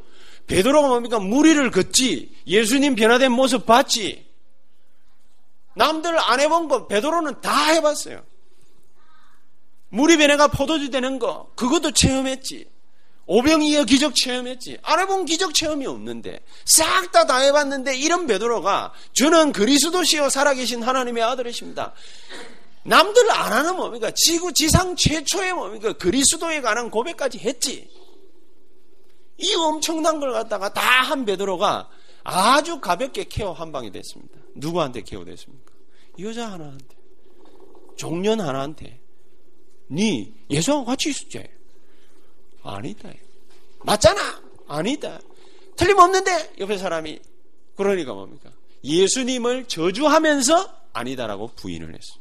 [0.47, 1.19] 베드로가 뭡니까?
[1.19, 2.31] 무리를 걷지.
[2.47, 4.25] 예수님 변화된 모습 봤지.
[5.75, 8.23] 남들 안 해본 거 베드로는 다 해봤어요.
[9.89, 12.67] 무리 변화가 포도주 되는 거 그것도 체험했지.
[13.27, 14.79] 오병이어 기적 체험했지.
[14.81, 21.21] 안 해본 기적 체험이 없는데 싹 다 다 해봤는데 이런 베드로가 주는 그리스도시요 살아계신 하나님의
[21.23, 21.93] 아들이십니다.
[22.83, 24.09] 남들 안 하는 뭡니까?
[24.15, 25.93] 지구 지상 최초의 뭡니까?
[25.93, 27.87] 그리스도에 관한 고백까지 했지.
[29.39, 31.89] 이 엄청난 걸 갖다가 다 한 베드로가
[32.23, 34.37] 아주 가볍게 케어 한 방이 됐습니다.
[34.55, 35.71] 누구한테 케어 됐습니까?
[36.19, 36.95] 여자 하나한테,
[37.97, 38.99] 종년 하나한테,
[39.87, 41.43] 네 예수하고 같이 있었지?
[42.61, 43.09] 아니다.
[43.83, 44.41] 맞잖아.
[44.67, 45.19] 아니다.
[45.77, 47.19] 틀림없는데 옆에 사람이
[47.75, 48.51] 그러니까 뭡니까?
[48.83, 52.19] 예수님을 저주하면서 아니다라고 부인을 했어.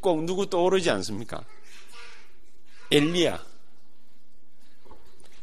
[0.00, 1.44] 꼭 누구 떠오르지 않습니까?
[2.90, 3.44] 엘리야.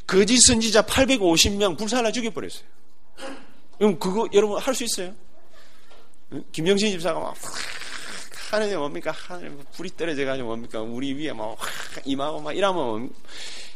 [0.07, 2.63] 거짓 선지자 850명 불살라 죽여버렸어요.
[3.77, 5.13] 그럼 그거 여러분 할 수 있어요?
[6.51, 7.35] 김영신 집사가 막
[8.51, 9.11] 하늘에 뭡니까?
[9.11, 10.81] 하늘에 불이 떨어져가지고 뭡니까?
[10.81, 11.57] 우리 위에 막
[12.05, 13.11] 임하고 막 이러면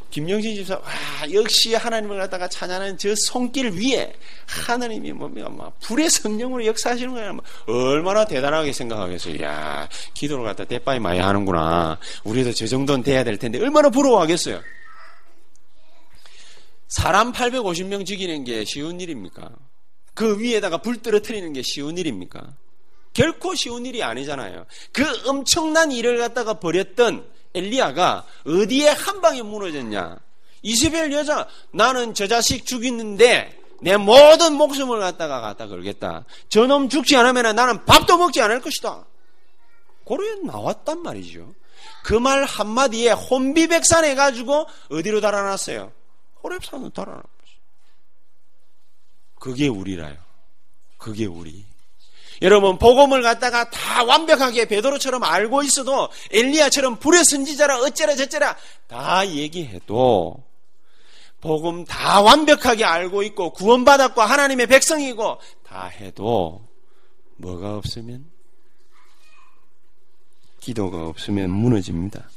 [0.10, 0.84] 김영신 집사, 와,
[1.34, 4.14] 역시 하나님을 갖다가 찬양하는 저 손길 위에
[4.48, 5.50] 하나님이 뭡니까?
[5.50, 7.36] 막 불의 성령으로 역사하시는 거야.
[7.68, 9.42] 얼마나 대단하게 생각하겠어요.
[9.44, 12.00] 야, 기도를 갖다 대빠이 많이 하는구나.
[12.24, 14.62] 우리도 저 정도는 돼야 될 텐데 얼마나 부러워하겠어요.
[16.88, 19.50] 사람 850명 죽이는 게 쉬운 일입니까?
[20.14, 22.56] 그 위에다가 불 떨어뜨리는 게 쉬운 일입니까?
[23.14, 24.66] 결코 쉬운 일이 아니잖아요.
[24.92, 30.18] 그 엄청난 일을 갖다가 벌였던 엘리야가 어디에 한 방에 무너졌냐?
[30.62, 36.26] 이스벨 여자 나는 저 자식 죽이는데 내 모든 목숨을 갖다가 갖다 걸겠다.
[36.50, 39.06] 저놈 죽지 않으면 나는 밥도 먹지 않을 것이다.
[40.04, 41.54] 고로에 나왔단 말이죠.
[42.04, 45.92] 그 말 한마디에 혼비백산해 가지고 어디로 달아났어요?
[46.48, 47.54] 호랩산으로 달아난 거죠.
[49.40, 50.18] 그게 우리라요.
[50.98, 51.66] 그게 우리.
[52.42, 58.56] 여러분 복음을 갖다가 다 완벽하게 베드로처럼 알고 있어도 엘리야처럼 불의 선지자라 어쩌라 저쩌라
[58.86, 60.44] 다 얘기해도
[61.42, 66.68] 복음 다 완벽하게 알고 있고 구원받았고 하나님의 백성이고 다 해도
[67.38, 68.30] 뭐가 없으면
[70.60, 72.30] 기도가 없으면 무너집니다.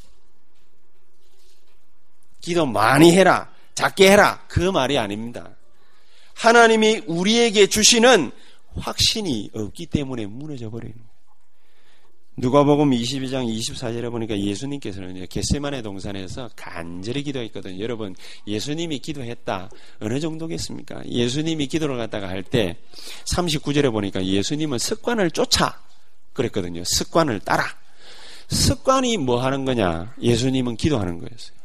[2.41, 3.51] 기도 많이 해라.
[3.75, 4.45] 작게 해라.
[4.49, 5.57] 그 말이 아닙니다.
[6.35, 8.31] 하나님이 우리에게 주시는
[8.77, 11.11] 확신이 없기 때문에 무너져 버리는 거예요.
[12.37, 17.79] 누가복음 22장 24절에 보니까 예수님께서는 겟세만의 동산에서 간절히 기도했거든요.
[17.83, 18.15] 여러분,
[18.47, 19.69] 예수님이 기도했다.
[20.01, 21.03] 어느 정도겠습니까?
[21.07, 22.79] 예수님이 기도를 갖다가 할 때
[23.35, 25.81] 39절에 보니까 예수님은 습관을 쫓아
[26.33, 26.83] 그랬거든요.
[26.85, 27.65] 습관을 따라.
[28.49, 30.15] 습관이 뭐 하는 거냐?
[30.23, 31.60] 예수님은 기도하는 거였어요.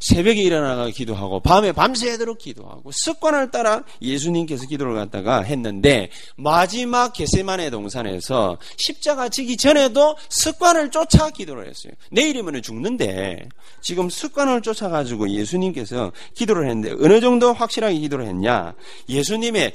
[0.00, 8.58] 새벽에 일어나가 기도하고 밤에 밤새도록 기도하고 습관을 따라 예수님께서 기도를 갖다가 했는데 마지막 게세만의 동산에서
[8.78, 11.92] 십자가 지기 전에도 습관을 쫓아 기도를 했어요.
[12.10, 13.48] 내일이면 죽는데
[13.82, 18.74] 지금 습관을 쫓아 가지고 예수님께서 기도를 했는데 어느 정도 확실하게 기도를 했냐?
[19.08, 19.74] 예수님의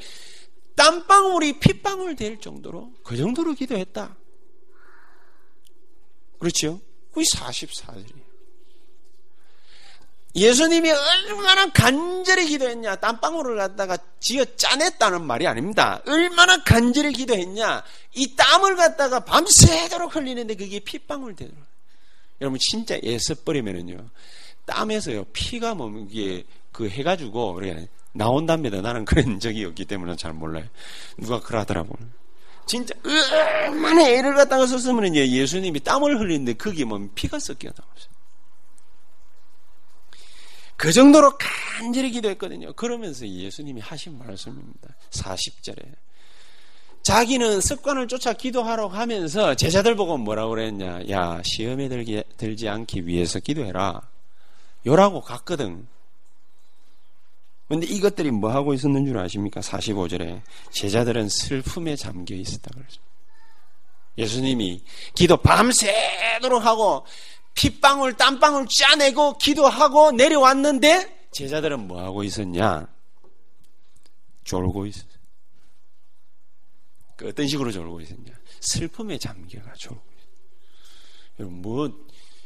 [0.76, 4.18] 땀방울이 핏방울 될 정도로 그 정도로 기도했다.
[6.40, 6.82] 그렇죠?
[7.14, 8.35] 그게 44절이에요.
[10.36, 12.98] 예수님이 얼마나 간절히 기도했냐.
[12.98, 16.02] 땀방울을 갖다가 지어 짜냈다는 말이 아닙니다.
[16.06, 17.84] 얼마나 간절히 기도했냐.
[18.16, 21.58] 이 땀을 갖다가 밤새도록 흘리는데 그게 핏방울 되더라.
[22.42, 24.10] 여러분 진짜 애써버리면은요.
[24.66, 25.26] 땀에서요.
[25.32, 26.44] 피가 뭡니게
[26.74, 28.82] 그 해 가지고 그래 나온답니다.
[28.82, 30.66] 나는 그런 적이 없기 때문에 잘 몰라요.
[31.18, 31.96] 누가 그러더라고.
[32.66, 38.16] 진짜 얼마나 애를 갖다가 썼으면 예수님이 땀을 흘리는데 그게 뭐 피가 섞여 나왔어요.
[40.78, 42.74] 그 정도로 간절히 기도했거든요.
[42.74, 44.96] 그러면서 예수님이 하신 말씀입니다.
[45.12, 45.96] 40절에.
[47.04, 51.08] 자기는 습관을 쫓아 기도하러 가면서 제자들 보고 뭐라고 그랬냐.
[51.10, 54.02] 야, 시험에 들기, 들지 않기 위해서 기도해라.
[54.86, 55.88] 요라고 갔거든.
[57.68, 59.62] 근데 이것들이 뭐 하고 있었는 줄 아십니까?
[59.62, 60.42] 45절에.
[60.72, 63.02] 제자들은 슬픔에 잠겨 있었다 그랬죠.
[64.18, 64.82] 예수님이
[65.14, 67.06] 기도 밤새도록 하고
[67.56, 72.88] 핏방울 땀방울 짜내고 기도하고 내려왔는데 제자들은 뭐 하고 있었냐?
[74.44, 75.08] 졸고 있었어.
[77.16, 78.32] 그 어떤 식으로 졸고 있었냐?
[78.60, 80.28] 슬픔에 잠겨가 졸고 있어.
[81.40, 82.06] 여러분 뭐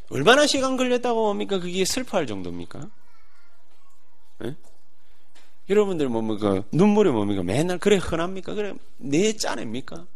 [0.10, 1.60] 얼마나 시간 걸렸다고 봅니까?
[1.60, 2.90] 그게 슬퍼할 정도입니까?
[4.40, 4.56] 네?
[5.70, 6.64] 여러분들 뭡니까?
[6.72, 7.44] 눈물이 뭡니까?
[7.44, 8.54] 맨날 그래 흔합니까?
[8.54, 10.08] 그래 내 짜냅니까?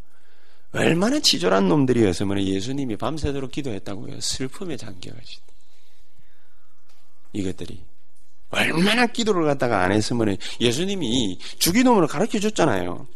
[0.73, 4.19] 얼마나 치졸한 놈들이었으면 예수님이 밤새도록 기도했다고요.
[4.19, 5.43] 슬픔에 잠겨가지고.
[7.33, 7.81] 이것들이.
[8.49, 13.07] 얼마나 기도를 갖다가 안 했으면 예수님이 주기도문을 가르쳐 줬잖아요.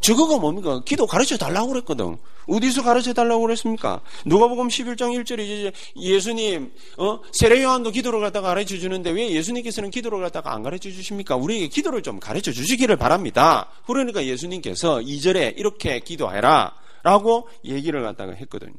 [0.00, 0.82] 저거가 뭡니까?
[0.84, 2.18] 기도 가르쳐 달라고 그랬거든.
[2.46, 4.02] 어디서 가르쳐 달라고 그랬습니까?
[4.26, 7.20] 누가복음 11장 1절에 이제 예수님, 어?
[7.32, 11.36] 세례 요한도 기도를 갖다가 가르쳐 주는데 왜 예수님께서는 기도를 갖다가 안 가르쳐 주십니까?
[11.36, 13.70] 우리에게 기도를 좀 가르쳐 주시기를 바랍니다.
[13.86, 16.74] 그러니까 예수님께서 2절에 이렇게 기도해라.
[17.04, 18.72] 라고 얘기를 갖다가 했거든요.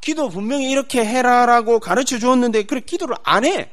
[0.00, 3.72] 기도 분명히 이렇게 해라라고 가르쳐 주었는데 그래 기도를 안 해.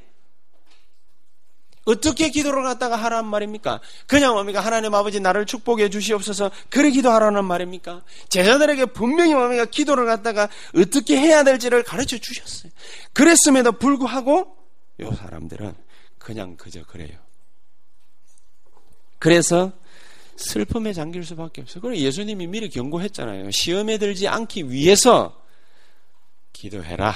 [1.85, 3.81] 어떻게 기도를 갖다가 하란 말입니까?
[4.07, 4.61] 그냥 뭡니까?
[4.61, 8.03] 하나님 아버지 나를 축복해 주시옵소서 그래 기도하라는 말입니까?
[8.29, 9.65] 제자들에게 분명히 뭡니까?
[9.65, 12.71] 기도를 갖다가 어떻게 해야 될지를 가르쳐 주셨어요.
[13.13, 14.55] 그랬음에도 불구하고
[15.01, 15.73] 요 사람들은
[16.19, 17.17] 그냥 그저 그래요.
[19.17, 19.73] 그래서
[20.39, 21.81] 슬픔에 잠길 수밖에 없어요.
[21.81, 23.51] 그래 예수님이 미리 경고했잖아요.
[23.51, 25.43] 시험에 들지 않기 위해서
[26.53, 27.13] 기도해라.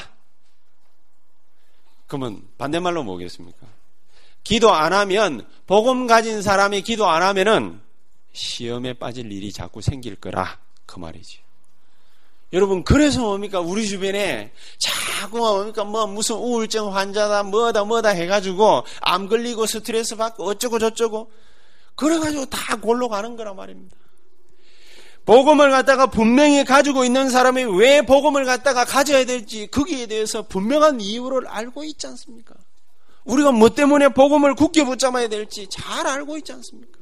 [2.07, 3.65] 그러면 반대말로 뭐겠습니까?
[4.43, 7.79] 기도 안 하면 복음 가진 사람이 기도 안 하면은
[8.33, 11.39] 시험에 빠질 일이 자꾸 생길 거라 그 말이지.
[12.51, 19.27] 여러분 그래서 뭡니까 우리 주변에 자꾸 뭡니까 뭐 무슨 우울증 환자다 뭐다 뭐다 해가지고 암
[19.27, 21.31] 걸리고 스트레스 받고 어쩌고 저쩌고
[21.95, 23.95] 그래가지고 다 골로 가는 거란 말입니다.
[25.25, 31.47] 복음을 갖다가 분명히 가지고 있는 사람이 왜 복음을 갖다가 가져야 될지 거기에 대해서 분명한 이유를
[31.47, 32.55] 알고 있지 않습니까?
[33.23, 36.99] 우리가 뭐 때문에 복음을 굳게 붙잡아야 될지 잘 알고 있지 않습니까?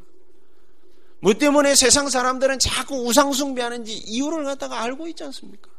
[1.20, 5.70] 뭐 때문에 세상 사람들은 자꾸 우상숭배하는지 이유를 갖다가 알고 있지 않습니까?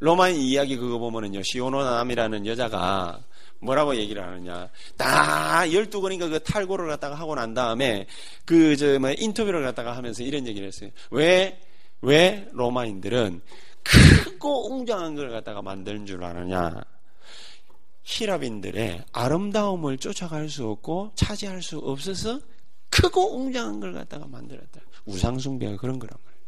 [0.00, 3.24] 로마인 이야기 그거 보면은요, 시오노남이라는 여자가
[3.60, 4.68] 뭐라고 얘기를 하느냐.
[4.96, 8.06] 다 12권인가 그 탈고를 갖다가 하고 난 다음에
[8.44, 10.90] 그, 저, 뭐, 인터뷰를 갖다가 하면서 이런 얘기를 했어요.
[11.10, 11.60] 왜,
[12.00, 13.40] 왜 로마인들은
[13.82, 16.82] 크고 웅장한 걸 갖다가 만드는 줄 아느냐.
[18.04, 22.40] 히랍인들의 아름다움을 쫓아갈 수 없고 차지할 수 없어서
[22.90, 24.80] 크고 웅장한 걸 갖다가 만들었다.
[25.04, 26.38] 우상숭배가 그런 거란 말이에요.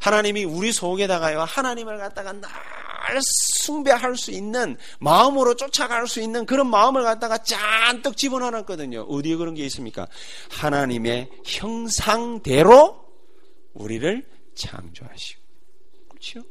[0.00, 2.32] 하나님이 우리 속에다가요, 하나님을 갖다가
[3.08, 3.20] 날
[3.62, 9.02] 숭배할 수 있는, 마음으로 쫓아갈 수 있는 그런 마음을 갖다가 잔뜩 집어넣었거든요.
[9.02, 10.06] 어디에 그런 게 있습니까?
[10.50, 13.04] 하나님의 형상대로
[13.72, 15.40] 우리를 창조하시고.
[16.08, 16.42] 그렇죠?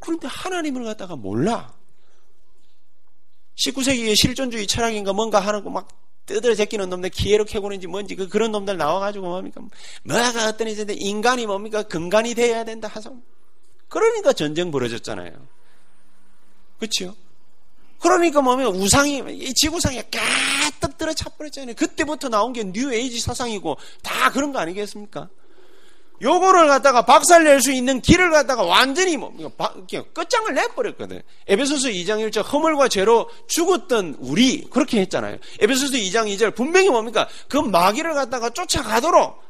[0.00, 1.74] 그런데 하나님을 갖다가 몰라.
[3.56, 5.88] 19세기의 실존주의 철학인가 뭔가 하는 거 막
[6.26, 9.62] 뜯어 제끼는 놈들 기회로 캐고는지 뭔지 그 그런 놈들 나와가지고 뭡니까
[10.02, 13.22] 뭐가 어떤 이제 인간이 뭡니까 근간이 돼야 된다 하죠.
[13.88, 15.32] 그러니까 전쟁 벌어졌잖아요.
[16.78, 17.14] 그렇죠?
[18.00, 21.74] 그러니까 뭐면 우상이 이 지구상에 가득 들어 차버렸잖아요.
[21.74, 25.28] 그때부터 나온 게 뉴에이지 사상이고 다 그런 거 아니겠습니까?
[26.22, 29.34] 요거를 갖다가 박살낼 수 있는 길을 갖다가 완전히 뭐
[30.14, 31.22] 끝장을 내버렸거든.
[31.46, 35.36] 에베소서 2장 1절 허물과 죄로 죽었던 우리 그렇게 했잖아요.
[35.60, 37.28] 에베소서 2장 2절 분명히 뭡니까?
[37.48, 39.45] 그 마귀를 갖다가 쫓아가도록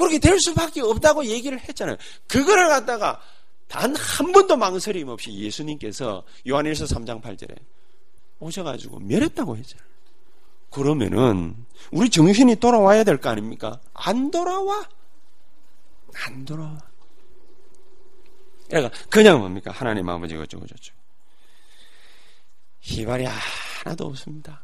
[0.00, 1.96] 그렇게 될 수밖에 없다고 얘기를 했잖아요.
[2.26, 3.20] 그거를 갖다가
[3.68, 7.54] 단 한 번도 망설임 없이 예수님께서 요한일서 3장 8절에
[8.40, 9.86] 오셔가지고 멸했다고 했잖아요.
[10.70, 11.54] 그러면은
[11.92, 13.78] 우리 정신이 돌아와야 될 거 아닙니까?
[13.92, 14.88] 안 돌아와.
[16.26, 16.78] 안 돌아와.
[18.68, 19.70] 그러니까 그냥 뭡니까?
[19.72, 20.98] 하나님 아버지 어쩌고 저쩌고.
[22.80, 24.62] 희발이 하나도 없습니다.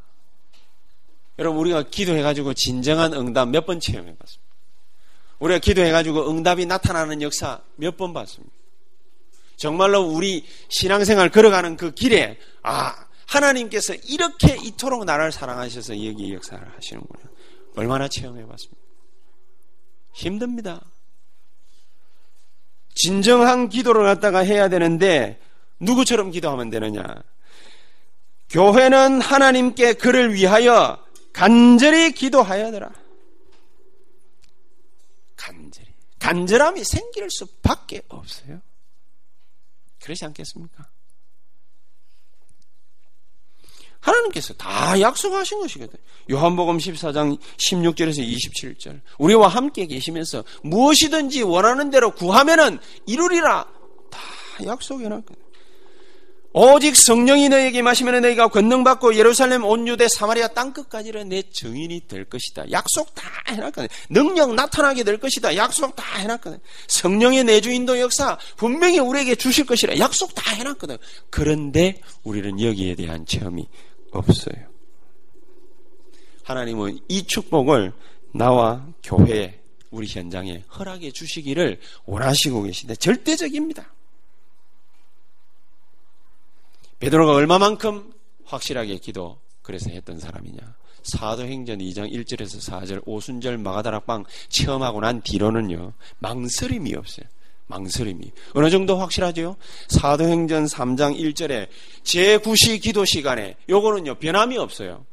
[1.39, 4.46] 여러분 우리가 기도해가지고 진정한 응답 몇 번 체험해봤습니다.
[5.39, 8.55] 우리가 기도해가지고 응답이 나타나는 역사 몇 번 봤습니다.
[9.57, 12.95] 정말로 우리 신앙생활 걸어가는 그 길에 아
[13.27, 17.25] 하나님께서 이렇게 이토록 나를 사랑하셔서 여기 역사를 하시는구나.
[17.77, 18.81] 얼마나 체험해봤습니까?
[20.15, 20.81] 힘듭니다.
[22.95, 25.41] 진정한 기도를 갖다가 해야 되는데
[25.81, 27.03] 누구처럼 기도하면 되느냐?
[28.49, 30.99] 교회는 하나님께 그를 위하여
[31.33, 32.91] 간절히 기도하여야 되라.
[36.27, 38.61] 간절함이 생길 수밖에 없어요.
[40.03, 40.89] 그렇지 않겠습니까?
[44.01, 45.99] 하나님께서 다 약속하신 것이거든.
[46.31, 49.01] 요한복음 14장 16절에서 27절.
[49.19, 53.65] 우리와 함께 계시면서 무엇이든지 원하는 대로 구하면은 이루리라.
[54.11, 54.21] 다
[54.65, 55.46] 약속해 놨거든.
[56.59, 62.71] 오직 성령이 너에게 마시면 너희가 권능받고 예루살렘 온 유대 사마리아 땅끝까지는 내 증인이 될 것이다.
[62.71, 63.89] 약속 다 해놨거든.
[64.09, 65.55] 능력 나타나게 될 것이다.
[65.55, 66.59] 약속 다 해놨거든.
[66.89, 70.97] 성령의 내주인도 역사 분명히 우리에게 주실 것이라 약속 다 해놨거든.
[71.29, 73.69] 그런데 우리는 여기에 대한 체험이
[74.13, 74.57] 없어요.
[76.45, 77.93] 하나님은 이 축복을
[78.33, 83.93] 나와 교회 우리 현장에 허락해 주시기를 원하시고 계신데 절대적입니다.
[86.99, 88.13] 베드로가 얼마만큼
[88.45, 90.59] 확실하게 기도 그래서 했던 사람이냐?
[91.03, 97.27] 사도행전 2장 1절에서 4절 오순절 마가다락방 체험하고 난 뒤로는요 망설임이 없어요.
[97.69, 99.57] 망설임이 어느 정도 확실하죠?
[99.89, 101.69] 사도행전 3장 1절에
[102.05, 105.05] 제9시 기도 시간에 요거는요 변함이 없어요.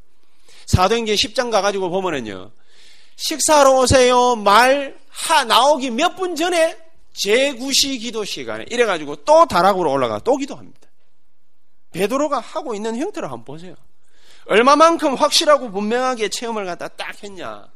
[0.68, 2.52] 사도행전 10장 가가지고 보면은요
[3.16, 6.76] 식사하러 오세요 말 하 나오기 몇 분 전에
[7.14, 10.80] 제9시 기도 시간에 이래가지고 또 다락으로 올라가 또 기도합니다.
[11.94, 13.76] 베드로가 하고 있는 형태를 한번 보세요.
[14.46, 17.68] 얼마만큼 확실하고 분명하게 체험을 갖다 딱 했냐.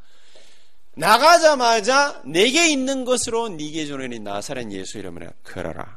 [0.95, 5.95] 나가자마자 내게 있는 것으로 네게 주는 나사렛 예수 이름으로 걸어라.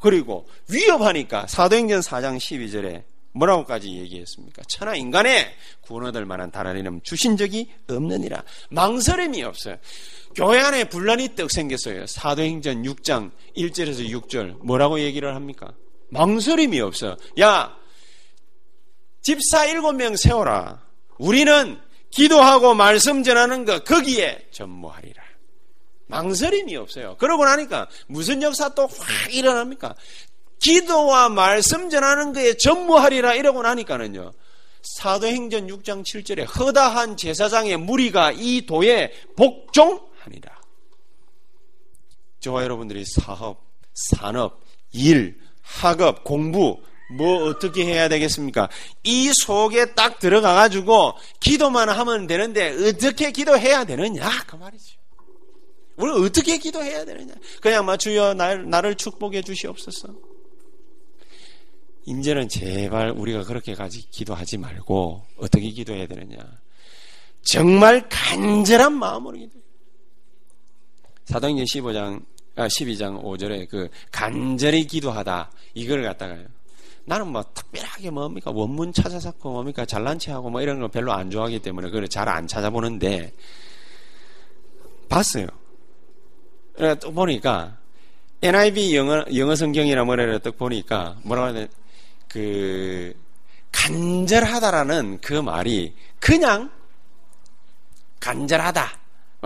[0.00, 4.62] 그리고 위협하니까 사도행전 4장 12절에 뭐라고까지 얘기했습니까?
[4.66, 8.42] 천하 인간의 구원 얻을 만한 다른 이름 주신 적이 없느니라.
[8.70, 9.76] 망설임이 없어요.
[10.34, 12.06] 교회 안에 분란이 떡 생겼어요.
[12.06, 15.72] 사도행전 6장 1절에서 6절 뭐라고 얘기를 합니까?
[16.08, 17.16] 망설임이 없어.
[17.40, 17.76] 야,
[19.22, 20.82] 집사 일곱 명 세워라.
[21.18, 25.22] 우리는 기도하고 말씀 전하는 것 거기에 전무하리라.
[26.06, 27.16] 망설임이 없어요.
[27.18, 29.94] 그러고 나니까 무슨 역사 또 확 일어납니까?
[30.60, 34.32] 기도와 말씀 전하는 것에 전무하리라 이러고 나니까는요.
[34.82, 40.56] 사도행전 6장 7절에 허다한 제사장의 무리가 이 도에 복종하니라.
[42.38, 44.60] 저와 여러분들이 사업, 산업,
[44.92, 48.68] 일, 학업, 공부, 뭐 어떻게 해야 되겠습니까?
[49.02, 54.96] 이 속에 딱 들어가 가지고 기도만 하면 되는데 어떻게 기도해야 되느냐 그 말이죠.
[55.96, 57.34] 우리 어떻게 기도해야 되느냐?
[57.60, 60.08] 그냥 막 주여 날, 나를 축복해 주시옵소서.
[62.04, 66.38] 이제는 제발 우리가 그렇게까지 기도하지 말고 어떻게 기도해야 되느냐?
[67.42, 69.58] 정말 간절한 마음으로 기도.
[71.24, 75.50] 사도행전 15장 아, 12장 5절에 그 간절히 기도하다.
[75.74, 76.46] 이걸 갖다가요.
[77.04, 78.50] 나는 뭐 특별하게 뭡니까?
[78.52, 79.84] 원문 찾아서고 뭡니까?
[79.84, 83.32] 잘난 체하고 뭐 이런 거 별로 안 좋아하기 때문에 그걸 잘 안 찾아보는데
[85.08, 85.46] 봤어요.
[87.00, 87.76] 또 보니까
[88.42, 91.66] NIV 영어 영어 성경이나 뭐래를 딱 보니까 뭐라고 하냐
[92.28, 93.14] 그
[93.72, 96.70] 간절하다라는 그 말이 그냥
[98.20, 98.98] 간절하다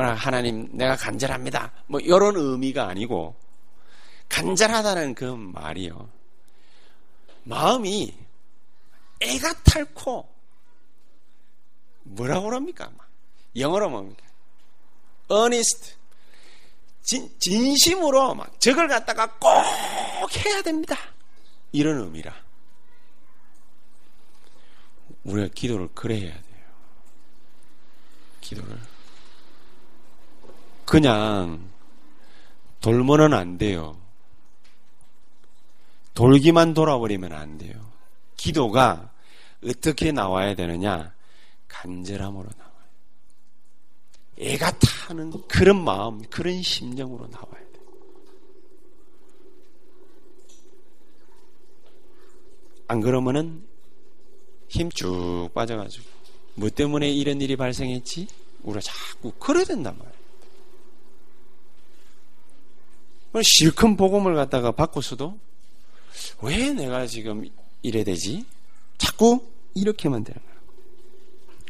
[0.08, 1.72] 하나님 내가 간절합니다.
[1.86, 3.36] 뭐 이런 의미가 아니고
[4.28, 6.08] 간절하다는 그 말이요.
[7.44, 8.14] 마음이
[9.20, 10.28] 애가 탈코
[12.02, 12.90] 뭐라고 그럽니까?
[13.56, 14.22] 영어로 뭡니까?
[15.30, 15.94] earnest
[17.02, 19.50] 진, 진심으로 막 저걸 갖다가 꼭
[20.36, 20.96] 해야 됩니다.
[21.72, 22.34] 이런 의미라.
[25.24, 26.66] 우리가 기도를 그래 해야 돼요.
[28.40, 28.78] 기도를.
[30.90, 31.70] 그냥
[32.80, 33.96] 돌면은 안 돼요.
[36.14, 37.92] 돌기만 돌아버리면 안 돼요.
[38.36, 39.12] 기도가
[39.64, 41.14] 어떻게 나와야 되느냐?
[41.68, 42.88] 간절함으로 나와요.
[44.36, 47.84] 애가 타는 그런 마음, 그런 심정으로 나와야 돼요.
[52.88, 53.64] 안 그러면은
[54.66, 56.04] 힘 쭉 빠져가지고
[56.56, 58.26] 뭐 때문에 이런 일이 발생했지?
[58.64, 60.20] 우리가 자꾸 그래야 된단 말이에요.
[63.42, 65.38] 실컷 복음을 갖다가 바꿨어도
[66.42, 67.48] 왜 내가 지금
[67.82, 68.44] 이래 되지?
[68.98, 70.54] 자꾸 이렇게만 되는 거야.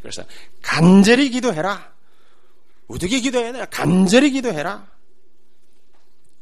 [0.01, 0.23] 그래서
[0.61, 1.91] 간절히 기도해라.
[2.87, 3.65] 어떻게 기도해야 되나?
[3.65, 4.87] 간절히 기도해라.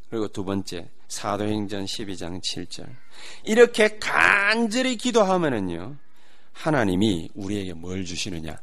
[0.09, 2.87] 그리고 두 번째, 사도행전 12장 7절.
[3.43, 5.95] 이렇게 간절히 기도하면은요,
[6.53, 8.57] 하나님이 우리에게 뭘 주시느냐?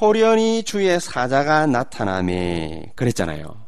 [0.00, 3.66] 호련히 주의 사자가 나타남에 그랬잖아요.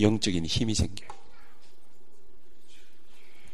[0.00, 1.09] 영적인 힘이 생겨요.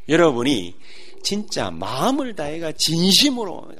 [0.08, 0.76] 여러분이
[1.22, 3.72] 진짜 마음을 다해가 진심으로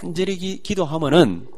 [0.00, 1.48] 간절히 기, 도하면은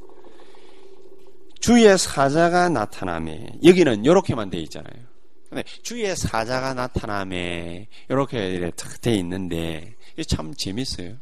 [1.61, 5.09] 주의 사자가 나타남에 여기는 이렇게만 돼 있잖아요.
[5.49, 8.71] 근데 주의 사자가 나타남에 이렇게
[9.01, 9.95] 돼 있는데
[10.27, 11.17] 참 재밌어요.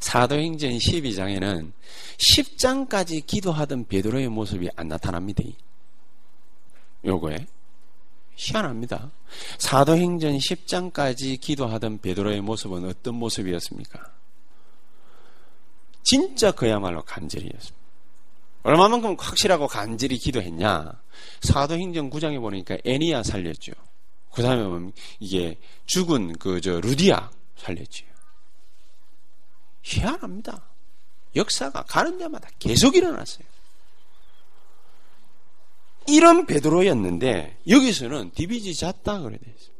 [0.00, 1.72] 사도행전 12장에는
[2.16, 5.42] 10장까지 기도하던 베드로의 모습이 안 나타납니다.
[7.04, 7.46] 요거에
[8.36, 9.10] 희한합니다.
[9.58, 14.00] 사도행전 10장까지 기도하던 베드로의 모습은 어떤 모습이었습니까?
[16.02, 17.76] 진짜 그야말로 간절이었습니다.
[18.64, 20.92] 얼마만큼 확실하고 간절히 기도했냐?
[21.42, 23.72] 사도행전 9장에 보니까 애니아 살렸죠.
[24.32, 28.06] 그 다음에 이게 죽은 그 저 루디아 살렸죠.
[29.82, 30.62] 희한합니다.
[31.34, 33.44] 역사가 가는 데마다 계속 일어났어요.
[36.08, 39.72] 이런 베드로였는데 여기서는 디비지 잤다 그래 돼 있어요.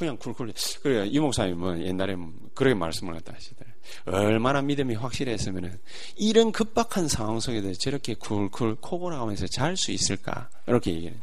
[0.00, 0.50] 그냥 쿨쿨.
[0.82, 1.04] 그래요.
[1.04, 2.16] 이 목사님은 옛날에
[2.54, 3.70] 그렇게 말씀을 갖다 하시더라고요.
[4.06, 5.78] 얼마나 믿음이 확실했으면은
[6.16, 10.48] 이런 급박한 상황 속에서 저렇게 쿨쿨 코골하면서 잘 수 있을까?
[10.66, 11.16] 이렇게 얘기해요.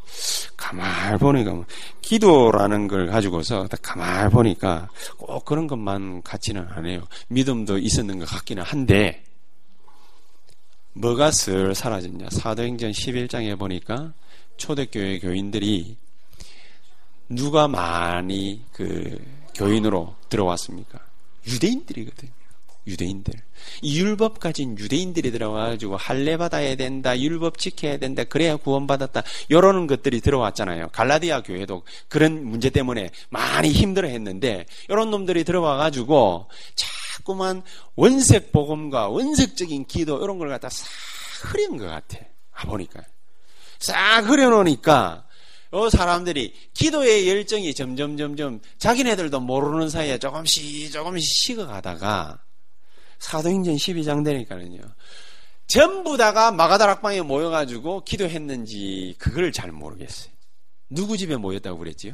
[0.55, 1.65] 가만 보니까 뭐
[2.01, 7.07] 기도라는 걸 가지고서 가만 보니까 꼭 그런 것만 같지는 않아요.
[7.29, 9.23] 믿음도 있었는 것 같기는 한데
[10.97, 12.29] 뭐가 슬 사라졌냐?
[12.31, 14.13] 사도행전 11장에 보니까
[14.57, 15.95] 초대교회 교인들이
[17.29, 19.23] 누가 많이 그
[19.53, 20.99] 교인으로 들어왔습니까?
[21.45, 22.31] 유대인들이거든요.
[22.87, 23.33] 유대인들.
[23.81, 30.21] 이 율법 가진 유대인들이 들어와가지고 할례 받아야 된다, 율법 지켜야 된다, 그래야 구원받았다, 이런 것들이
[30.21, 30.89] 들어왔잖아요.
[30.93, 36.87] 갈라디아 교회도 그런 문제 때문에 많이 힘들어 했는데, 이런 놈들이 들어와가지고 자
[37.27, 37.61] 꾸만
[37.95, 40.87] 원색 복음과 원색적인 기도 이런 걸 갖다 싹
[41.43, 42.17] 흐린 것 같아.
[42.53, 43.03] 아, 보니까.
[43.79, 45.27] 싹 흐려놓으니까,
[45.73, 52.39] 요 사람들이 기도의 열정이 점점 점점 자기네들도 모르는 사이에 조금씩 조금씩 식어가다가
[53.19, 54.81] 사도행전 12장 되니까는요.
[55.67, 60.31] 전부 다가 마가다락방에 모여가지고 기도했는지 그걸 잘 모르겠어요.
[60.89, 62.13] 누구 집에 모였다고 그랬지요?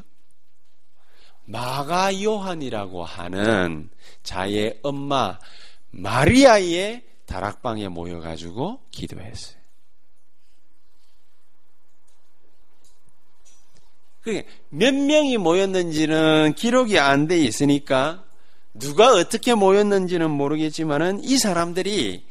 [1.45, 3.89] 마가 요한이라고 하는
[4.23, 5.39] 자의 엄마
[5.91, 9.63] 마리아의 다락방에 모여가지고 기도했어요.
[14.69, 18.23] 몇 명이 모였는지는 기록이 안 돼 있으니까
[18.73, 22.25] 누가 어떻게 모였는지는 모르겠지만은 이 사람들이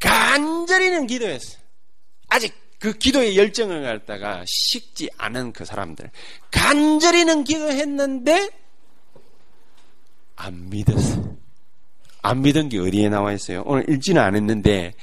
[0.00, 1.58] 간절히는 기도했어.
[2.28, 6.10] 아직 그 기도의 열정을 갖다가 식지 않은 그 사람들.
[6.50, 8.50] 간절히는 기도했는데
[10.36, 11.36] 안 믿었어.
[12.22, 13.62] 안 믿은 게 어디에 나와 있어요?
[13.66, 14.94] 오늘 읽지는 않았는데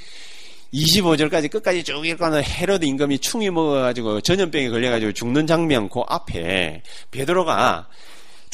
[0.73, 7.87] 25절까지 끝까지 쭉 읽고는 헤로드 임금이 충이 먹어가지고 전염병에 걸려가지고 죽는 장면 그 앞에 베드로가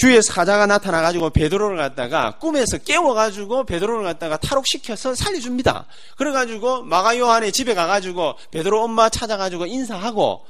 [0.02, 5.86] 주의 사자가 나타나가지고 베드로를 갖다가 꿈에서 깨워가지고 베드로를 갖다가 탈옥시켜서 살려줍니다.
[6.18, 10.44] 그래가지고 마가 요한의 집에 가가지고 베드로 엄마 찾아가지고 인사하고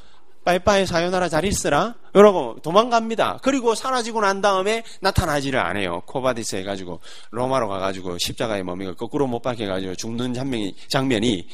[0.45, 3.39] 빠이빠이 さようなら 잘 있으라 이러고 도망갑니다.
[3.43, 6.01] 그리고 사라지고 난 다음에 나타나지를 않아요.
[6.05, 11.45] Quo vadis 해가지고 로마로 가가지고 십자가의 몸이가 거꾸로 못 박혀가지고 죽는 장면이, 장면이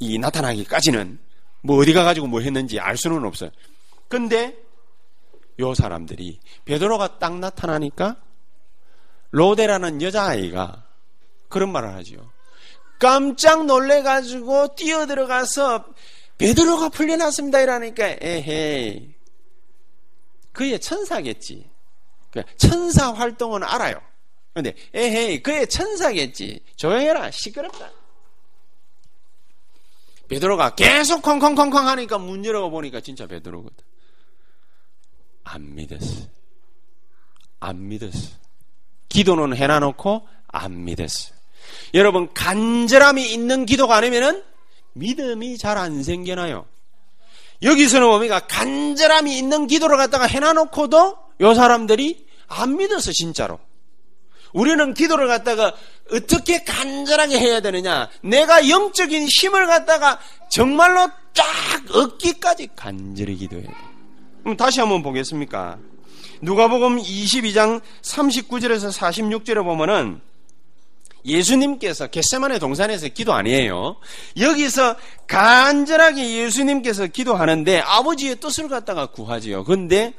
[0.00, 1.20] 이 나타나기까지는
[1.62, 3.50] 뭐 어디 가가지고 뭐 했는지 알 수는 없어요.
[4.08, 4.65] 근데
[5.58, 8.16] 요 사람들이 베드로가 딱 나타나니까
[9.30, 10.84] 로데라는 여자아이가
[11.48, 12.30] 그런 말을 하죠.
[12.98, 15.86] 깜짝 놀래 가지고 뛰어 들어가서
[16.38, 17.60] 베드로가 풀려났습니다.
[17.60, 19.14] 이러니까 에헤이.
[20.52, 21.68] 그의 천사겠지.
[22.30, 24.00] 그 천사 활동은 알아요.
[24.54, 26.60] 근데 에헤이 그의 천사겠지.
[26.76, 27.30] 조용해라.
[27.30, 27.90] 시끄럽다.
[30.28, 33.85] 베드로가 계속 쾅쾅쾅쾅 하니까 문 열어 보니까 진짜 베드로거든.
[35.46, 36.26] 안 믿었어.
[37.60, 38.30] 안 믿었어.
[39.08, 41.32] 기도는 해놔놓고 안 믿었어.
[41.94, 44.42] 여러분, 간절함이 있는 기도가 아니면은
[44.94, 46.66] 믿음이 잘 안 생겨나요.
[47.62, 48.40] 여기서는 뭡니까?
[48.40, 53.58] 간절함이 있는 기도를 갖다가 해놔놓고도 요 사람들이 안 믿었어, 진짜로.
[54.52, 55.74] 우리는 기도를 갖다가
[56.12, 58.08] 어떻게 간절하게 해야 되느냐?
[58.22, 60.18] 내가 영적인 힘을 갖다가
[60.50, 61.44] 정말로 쫙
[61.94, 63.74] 얻기까지 간절히 기도해야 돼.
[64.46, 65.76] 그럼 다시 한번 보겠습니까?
[66.40, 70.20] 누가복음 22장 39절에서 46절에 보면은
[71.24, 73.96] 예수님께서 겟세만의 동산에서 기도 아니에요.
[74.38, 74.94] 여기서
[75.26, 79.64] 간절하게 예수님께서 기도하는데 아버지의 뜻을 갖다가 구하지요.
[79.64, 80.14] 근데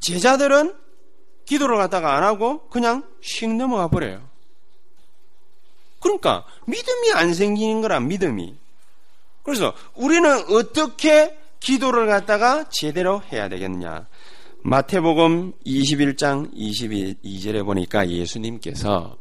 [0.00, 0.74] 제자들은
[1.46, 4.28] 기도를 갖다가 안 하고 그냥 씩 넘어가 버려요.
[6.00, 8.56] 그러니까 믿음이 안 생기는 거라 믿음이.
[9.44, 14.06] 그래서 우리는 어떻게 기도를 갖다가 제대로 해야 되겠냐?
[14.62, 19.16] 마태복음 21장 22절에 보니까 예수님께서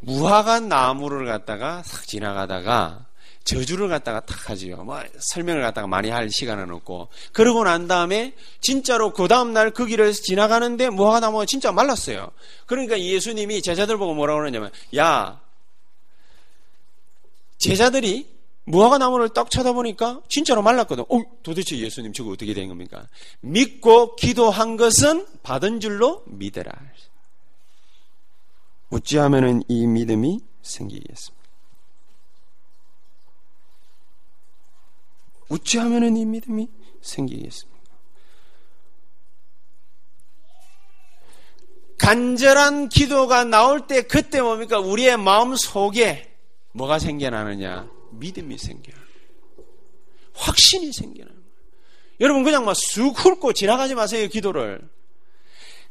[0.00, 3.06] 무화과 나무를 갖다가 싹 지나가다가
[3.44, 4.84] 저주를 갖다가 탁 하지요.
[4.84, 9.86] 뭐 설명을 갖다가 많이 할 시간은 없고 그러고 난 다음에 진짜로 그 다음 날 그
[9.86, 12.30] 길을 지나가는데 무화과 나무가 진짜 말랐어요.
[12.66, 15.40] 그러니까 예수님이 제자들 보고 뭐라고 그러냐면 야
[17.58, 18.37] 제자들이
[18.68, 21.04] 무화과 나무를 딱 쳐다보니까 진짜로 말랐거든.
[21.08, 23.06] 어, 도대체 예수님 저거 어떻게 된 겁니까?
[23.40, 26.70] 믿고 기도한 것은 받은 줄로 믿어라.
[28.90, 31.38] 어찌하면은 이 믿음이 생기겠습니까?
[35.48, 36.68] 어찌하면은 이 믿음이
[37.00, 37.78] 생기겠습니까?
[41.96, 44.78] 간절한 기도가 나올 때 그때 뭡니까?
[44.78, 46.34] 우리의 마음 속에
[46.72, 47.97] 뭐가 생겨나느냐?
[48.18, 48.96] 믿음이 생겨요.
[50.34, 51.28] 확신이 거예요.
[52.20, 54.80] 여러분 그냥 막 쑥 훑고 지나가지 마세요, 기도를.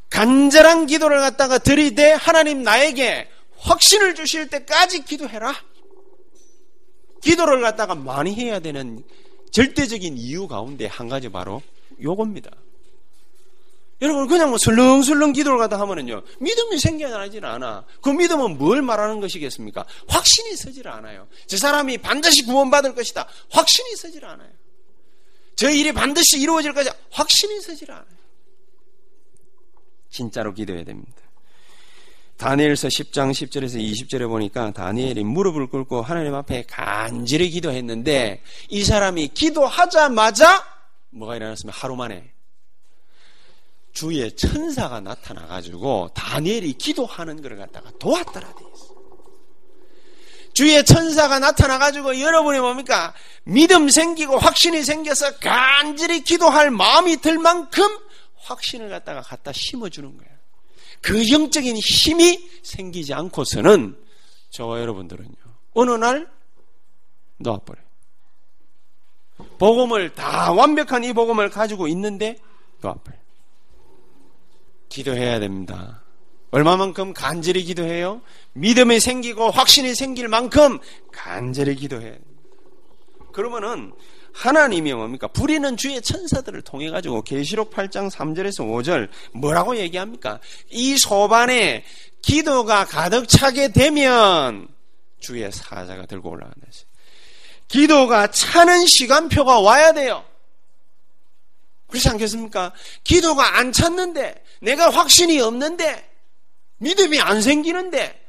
[0.09, 5.53] 간절한 기도를 갖다가 들이대 하나님 나에게 확신을 주실 때까지 기도해라.
[7.21, 9.03] 기도를 갖다가 많이 해야 되는
[9.51, 11.61] 절대적인 이유 가운데 한 가지 바로
[12.01, 12.51] 요겁니다.
[14.01, 17.85] 여러분 그냥 뭐 슬렁슬렁 기도를 갖다 하면은요 믿음이 생겨나지는 않아.
[18.01, 19.85] 그 믿음은 뭘 말하는 것이겠습니까?
[20.07, 21.27] 확신이 서질 않아요.
[21.47, 23.27] 저 사람이 반드시 구원받을 것이다.
[23.49, 24.49] 확신이 서질 않아요.
[25.55, 26.95] 저 일이 반드시 이루어질 것이다.
[27.11, 28.05] 확신이 서질 않아요.
[30.09, 31.17] 진짜로 기도해야 됩니다.
[32.37, 40.63] 다니엘서 10장 10절에서 20절에 보니까 다니엘이 무릎을 꿇고 하나님 앞에 간절히 기도했는데 이 사람이 기도하자마자
[41.09, 42.31] 뭐가 일어났으면 하루 만에
[43.97, 48.95] 주의 천사가 나타나 가지고 다니엘이 기도하는 것을 갖다가 도왔더라 돼 있어.
[50.53, 53.15] 주의 천사가 나타나 가지고 여러분이 뭡니까?
[53.43, 57.87] 믿음 생기고 확신이 생겨서 간절히 기도할 마음이 들 만큼
[58.35, 60.31] 확신을 갖다가 갖다 심어주는 거예요.
[61.01, 63.97] 그 영적인 힘이 생기지 않고서는
[64.51, 65.33] 저와 여러분들은요,
[65.73, 66.29] 어느 날
[67.37, 67.83] 놓아버려요.
[69.57, 72.37] 복음을 다 완벽한 이 복음을 가지고 있는데
[72.81, 73.26] 놓아버려요.
[74.89, 76.03] 기도해야 됩니다.
[76.51, 78.21] 얼마만큼 간절히 기도해요?
[78.53, 80.79] 믿음이 생기고 확신이 생길 만큼
[81.11, 82.41] 간절히 기도해야 됩니다.
[83.33, 83.93] 그러면은
[84.33, 85.27] 하나님이 뭡니까?
[85.27, 90.39] 부리는 주의 천사들을 통해 가지고 계시록 8장 3절에서 5절 뭐라고 얘기합니까?
[90.69, 91.83] 이 소반에
[92.21, 94.67] 기도가 가득 차게 되면
[95.19, 96.67] 주의 사자가 들고 올라간다.
[97.67, 100.23] 기도가 차는 시간표가 와야 돼요.
[101.87, 102.73] 그렇지 않겠습니까?
[103.03, 106.09] 기도가 안 찼는데 내가 확신이 없는데
[106.79, 108.23] 믿음이 안 생기는데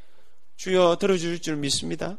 [0.56, 2.18] 주여 들어줄 줄 믿습니다.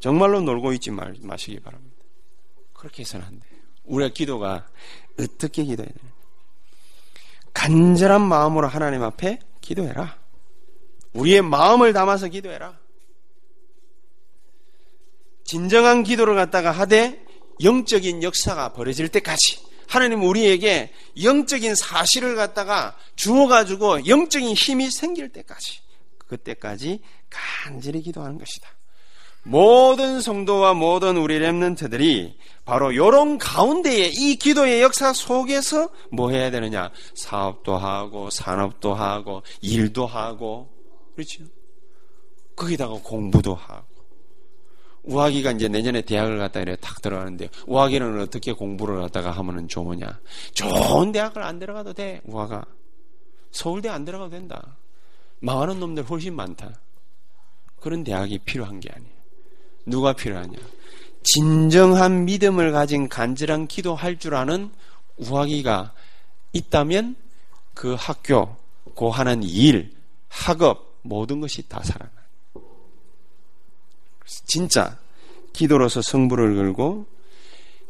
[0.00, 1.96] 정말로 놀고 있지 마시기 바랍니다.
[2.72, 3.60] 그렇게 해서는 안 돼요.
[3.84, 4.68] 우리가 기도가
[5.18, 6.12] 어떻게 기도해야 되냐.
[7.52, 10.18] 간절한 마음으로 하나님 앞에 기도해라.
[11.14, 12.78] 우리의 마음을 담아서 기도해라.
[15.44, 17.24] 진정한 기도를 갖다가 하되
[17.62, 20.92] 영적인 역사가 벌어질 때까지 하나님 우리에게
[21.22, 25.80] 영적인 사실을 갖다가 주어가지고 영적인 힘이 생길 때까지
[26.26, 27.00] 그때까지
[27.30, 28.68] 간절히 기도하는 것이다.
[29.44, 32.34] 모든 성도와 모든 우리 랩런트들이
[32.66, 36.90] 바로 이런 가운데에 이 기도의 역사 속에서 뭐 해야 되느냐?
[37.14, 40.68] 사업도 하고 산업도 하고 일도 하고
[41.14, 41.44] 그렇죠?
[42.56, 43.86] 거기다가 공부도 하고
[45.08, 50.06] 우아기가 이제 내년에 대학을 갔다 이래 탁 들어가는데 우아기는 어떻게 공부를 하다가 하면은 좋으냐?
[50.52, 52.64] 좋은 대학을 안 들어가도 돼 우아가
[53.50, 54.76] 서울대 안 들어가도 된다.
[55.40, 56.74] 망하는 놈들 훨씬 많다.
[57.80, 59.12] 그런 대학이 필요한 게 아니에요.
[59.86, 60.58] 누가 필요하냐?
[61.22, 64.70] 진정한 믿음을 가진 간절한 기도할 줄 아는
[65.16, 65.94] 우하기가
[66.52, 67.16] 있다면
[67.72, 68.56] 그 학교,
[68.94, 69.92] 고 하는 일,
[70.28, 72.17] 학업, 모든 것이 다 살아나요.
[74.28, 74.98] 진짜
[75.52, 77.06] 기도로서 성부를 걸고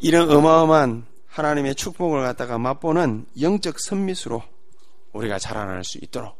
[0.00, 4.42] 이런 어마어마한 하나님의 축복을 갖다가 맛보는 영적 선미수로
[5.12, 6.36] 우리가 자라날 수 있도록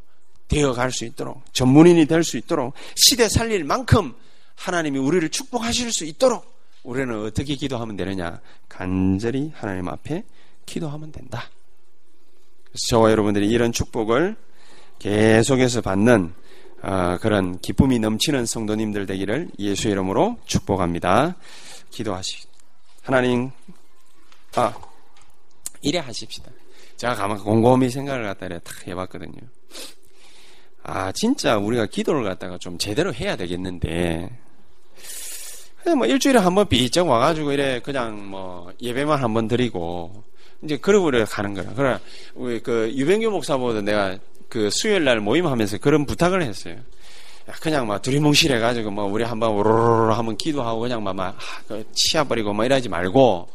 [0.48, 4.14] 되어갈 수 있도록 전문인이 될 수 있도록 시대 살릴 만큼
[4.54, 10.24] 하나님이 우리를 축복하실 수 있도록 우리는 어떻게 기도하면 되느냐 간절히 하나님 앞에
[10.64, 11.50] 기도하면 된다.
[12.88, 14.36] 저와 여러분들이 이런 축복을
[14.98, 16.32] 계속해서 받는
[16.82, 21.36] 어, 그런 기쁨이 넘치는 성도님들 되기를 예수 이름으로 축복합니다.
[21.90, 22.46] 기도하시.
[23.02, 23.50] 하나님,
[24.54, 24.72] 아
[25.80, 26.50] 이래 하십시다.
[26.96, 29.40] 제가 가만 곰곰이 생각을 갖다 딱 해봤거든요.
[30.82, 34.30] 아 진짜 우리가 기도를 갖다가 좀 제대로 해야 되겠는데
[35.82, 40.24] 그냥 뭐 일주일에 한 번 삐쩍 와가지고 이래 그냥 뭐 예배만 한 번 드리고
[40.62, 41.72] 이제 그러고 이래 가는 거야.
[41.74, 41.98] 그래
[42.34, 44.18] 우리 그 유병규 목사보다 내가
[44.48, 46.76] 그 수요일 날 모임하면서 그런 부탁을 했어요.
[47.60, 52.64] 그냥 막 두리뭉실 해가지고 뭐 우리 한번 오로로로 한번 기도하고 그냥 막, 막그 치아버리고 뭐
[52.64, 53.48] 이러지 말고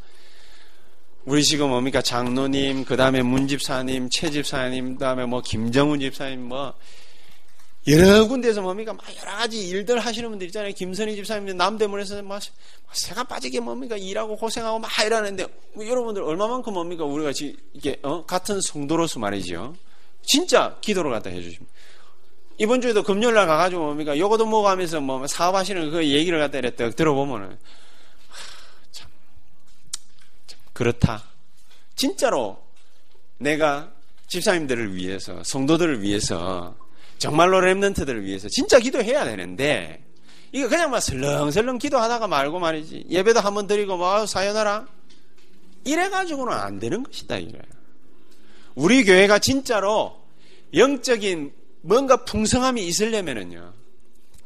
[1.25, 2.01] 우리 지금 뭡니까?
[2.01, 6.73] 장로님 그 다음에 문집사님 최집사님 그 다음에 뭐 김정훈 집사님 뭐
[7.87, 8.93] 여러 군데에서 뭡니까?
[8.93, 10.73] 막 여러 가지 일들 하시는 분들 있잖아요.
[10.73, 12.41] 김선희 집사님 남대문에서 막
[12.93, 13.97] 새가 빠지게 뭡니까?
[13.97, 17.03] 일하고 고생하고 막 이러는데 뭐 여러분들 얼마만큼 뭡니까?
[17.03, 18.25] 우리가 지금 이게 어?
[18.25, 19.75] 같은 성도로서 말이죠
[20.23, 21.71] 진짜 기도를 갖다 해주십니다.
[22.57, 24.17] 이번 주에도 금요일 날 가가지고 뭡니까?
[24.17, 27.57] 요거도 뭐고 하면서 뭐 사업하시는 그 얘기를 갖다 이랬다 들어보면은,
[28.91, 29.09] 참,
[30.45, 31.23] 참, 그렇다.
[31.95, 32.63] 진짜로
[33.37, 33.91] 내가
[34.27, 36.75] 집사님들을 위해서, 성도들을 위해서,
[37.17, 40.03] 정말로 랩런트들을 위해서 진짜 기도해야 되는데,
[40.51, 43.05] 이거 그냥 막 설렁설렁 기도하다가 말고 말이지.
[43.09, 44.85] 예배도 한번 드리고 뭐 사연하라.
[45.85, 47.59] 이래가지고는 안 되는 것이다, 이래.
[48.75, 50.21] 우리 교회가 진짜로
[50.73, 53.73] 영적인 뭔가 풍성함이 있으려면은요.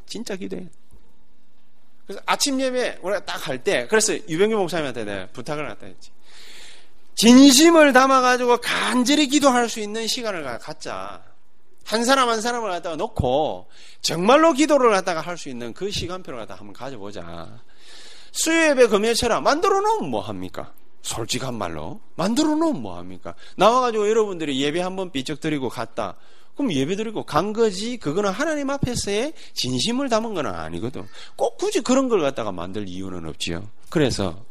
[0.05, 0.67] 진짜 기도해.
[2.05, 6.11] 그래서 아침 예배 우리가 딱 할 때, 그래서 유병규 목사님한테 내가 부탁을 갖다 했지.
[7.15, 11.23] 진심을 담아가지고 간절히 기도할 수 있는 시간을 갖자.
[11.85, 13.69] 한 사람 한 사람을 갖다가 놓고
[14.01, 17.61] 정말로 기도를 갖다가 할 수 있는 그 시간표를 갖다가 한번 가져보자.
[18.33, 20.73] 수요예배 금요일처럼 만들어 놓으면 뭐 합니까?
[21.07, 23.33] 솔직한 말로 만들어 놓으면 뭐합니까?
[23.55, 26.15] 나와가지고 여러분들이 예배 한번 삐쩍 드리고 갔다.
[26.55, 27.97] 그럼 예배 드리고 간 거지.
[27.97, 31.07] 그거는 하나님 앞에서의 진심을 담은 건 아니거든.
[31.35, 33.69] 꼭 굳이 그런 걸 갖다가 만들 이유는 없지요.
[33.89, 34.43] 그래서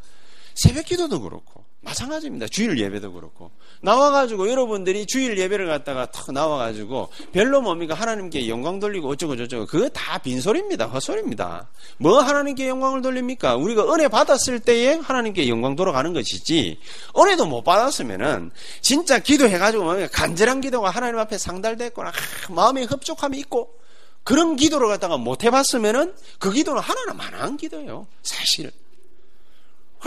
[0.55, 2.49] 새벽 기도도 그렇고 마찬가지입니다.
[2.49, 3.53] 주일 예배도 그렇고.
[3.81, 7.95] 나와가지고 여러분들이 주일 예배를 갖다가 탁 나와가지고 별로 뭡니까?
[7.95, 9.67] 하나님께 영광 돌리고 어쩌고 저쩌고.
[9.67, 10.87] 그거 다 빈소리입니다.
[10.87, 11.69] 헛소리입니다.
[11.99, 13.57] 뭐 하나님께 영광을 돌립니까?
[13.57, 16.79] 우리가 은혜 받았을 때에 하나님께 영광 돌아가는 것이지.
[17.17, 20.09] 은혜도 못 받았으면은 진짜 기도해가지고 뭡니까?
[20.13, 22.13] 간절한 기도가 하나님 앞에 상달됐거나
[22.51, 23.71] 마음에 흡족함이 있고
[24.25, 28.09] 그런 기도를 갖다가 못 해봤으면은 그 기도는 하나는 만한 기도예요.
[28.23, 28.73] 사실은.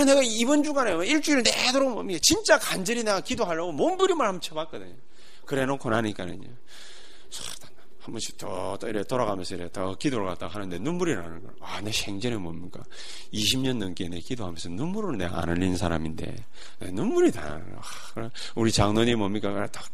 [0.05, 2.19] 내가 이번 주간에 일주일 내도록 뭡니까?
[2.21, 4.95] 진짜 간절히 내가 기도하려고 몸부림을 한번 쳐봤거든요.
[5.45, 6.47] 그래 놓고 나니까는요.
[8.09, 11.51] 한 번씩 더, 또 이래 돌아가면서 이래 더 기도를 갖다 하는데 눈물이 나는 거야.
[11.61, 12.83] 아, 내 생전에 뭡니까?
[13.31, 16.35] 20년 넘게 내 기도하면서 눈물을 내가 안 흘린 사람인데,
[16.91, 17.75] 눈물이 다 나는.
[18.15, 19.67] 아, 우리 장로님 뭡니까?
[19.71, 19.85] 딱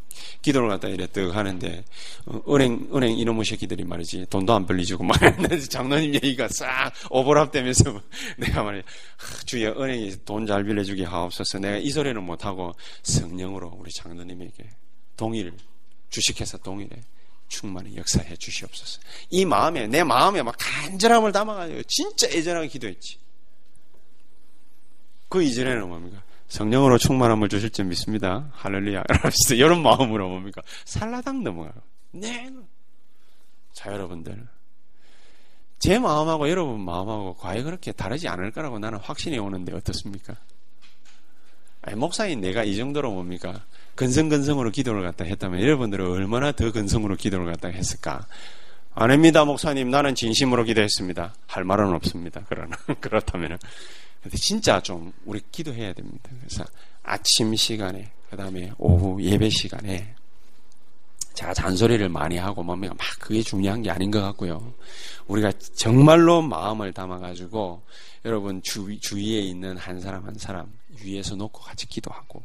[0.41, 1.84] 기도를 갖다 이래 떡 하는데,
[2.26, 5.18] 어, 은행, 은행 이놈의 새끼들이 말이지, 돈도 안 벌리주고 막,
[5.70, 8.01] 장로님 얘기가 싹 오버랩 되면서
[8.38, 11.59] 내가 말이야, 아, 주여 은행이 돈잘 빌려주게 하옵소서.
[11.59, 14.70] 내가 이 소리는 못하고 성령으로 우리 장로님에게
[15.18, 15.51] 동의를,
[16.09, 17.03] 주식회사 동의를
[17.56, 18.99] 충만히 역사해 주시옵소서.
[19.30, 23.18] 이 마음에, 내 마음에 막 간절함을 담아가지고 진짜 애절하게 기도했지.
[25.30, 26.22] 그 이전에는 뭡니까?
[26.49, 28.49] 성령으로 충만함을 주실 줄 믿습니다.
[28.53, 29.03] 할렐루야.
[29.56, 30.62] 이런 마음으로 뭡니까?
[30.84, 31.74] 살라당 넘어가요.
[32.12, 32.51] 네.
[33.74, 34.47] 자, 여러분들.
[35.80, 40.36] 제 마음하고 여러분 마음하고 과연 그렇게 다르지 않을 거라고 나는 확신이 오는데 어떻습니까?
[41.86, 43.64] 아니, 목사인 내가 이 정도로 뭡니까?
[43.94, 48.26] 근성근성으로 기도를 갖다 했다면 여러분들은 얼마나 더 근성으로 기도를 갖다 했을까?
[48.96, 49.92] 아닙니다, 목사님.
[49.92, 51.36] 나는 진심으로 기도했습니다.
[51.46, 52.42] 할 말은 없습니다.
[52.50, 53.58] 그러나, 그렇다면은.
[54.24, 56.32] 근데 진짜 좀 우리 기도해야 됩니다.
[56.40, 56.66] 그래서
[57.04, 60.16] 아침 시간에, 그 다음에 오후 예배 시간에
[61.36, 62.96] 제가 잔소리를 많이 하고 뭡니까?
[62.98, 64.74] 막 그게 중요한 게 아닌 것 같고요.
[65.28, 67.84] 우리가 정말로 마음을 담아가지고
[68.24, 70.72] 여러분 주, 주위에 있는 한 사람 한 사람
[71.04, 72.43] 위에서 놓고 같이 기도하고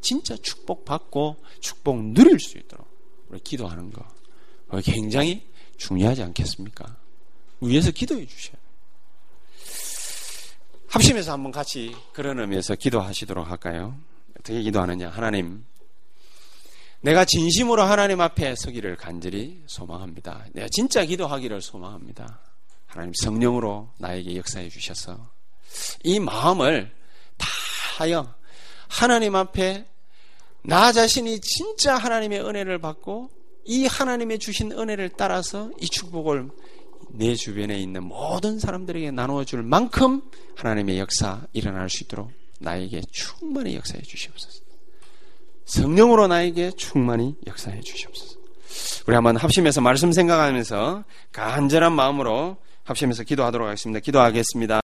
[0.00, 2.86] 진짜 축복받고 축복 누릴 수 있도록
[3.28, 4.04] 우리 기도하는 거
[4.84, 6.96] 굉장히 중요하지 않겠습니까?
[7.60, 8.56] 위에서 기도해 주셔야
[10.88, 13.98] 합심해서 한번 같이 그런 의미에서 기도하시도록 할까요?
[14.38, 15.08] 어떻게 기도하느냐?
[15.08, 15.64] 하나님,
[17.00, 20.46] 내가 진심으로 하나님 앞에 서기를 간절히 소망합니다.
[20.52, 22.40] 내가 진짜 기도하기를 소망합니다.
[22.86, 25.30] 하나님 성령으로 나에게 역사해 주셔서
[26.04, 26.94] 이 마음을
[27.38, 27.48] 다
[27.96, 28.34] 하여
[28.88, 29.86] 하나님 앞에
[30.64, 33.30] 나 자신이 진짜 하나님의 은혜를 받고
[33.64, 36.50] 이 하나님의 주신 은혜를 따라서 이 축복을
[37.10, 40.22] 내 주변에 있는 모든 사람들에게 나누어 줄 만큼
[40.56, 42.30] 하나님의 역사 일어날 수 있도록
[42.60, 44.62] 나에게 충만히 역사해 주시옵소서.
[45.64, 48.38] 성령으로 나에게 충만히 역사해 주시옵소서.
[49.06, 54.00] 우리 한번 합심해서 말씀 생각하면서 간절한 마음으로 합심해서 기도하도록 하겠습니다.
[54.00, 54.80] 기도하겠습니다.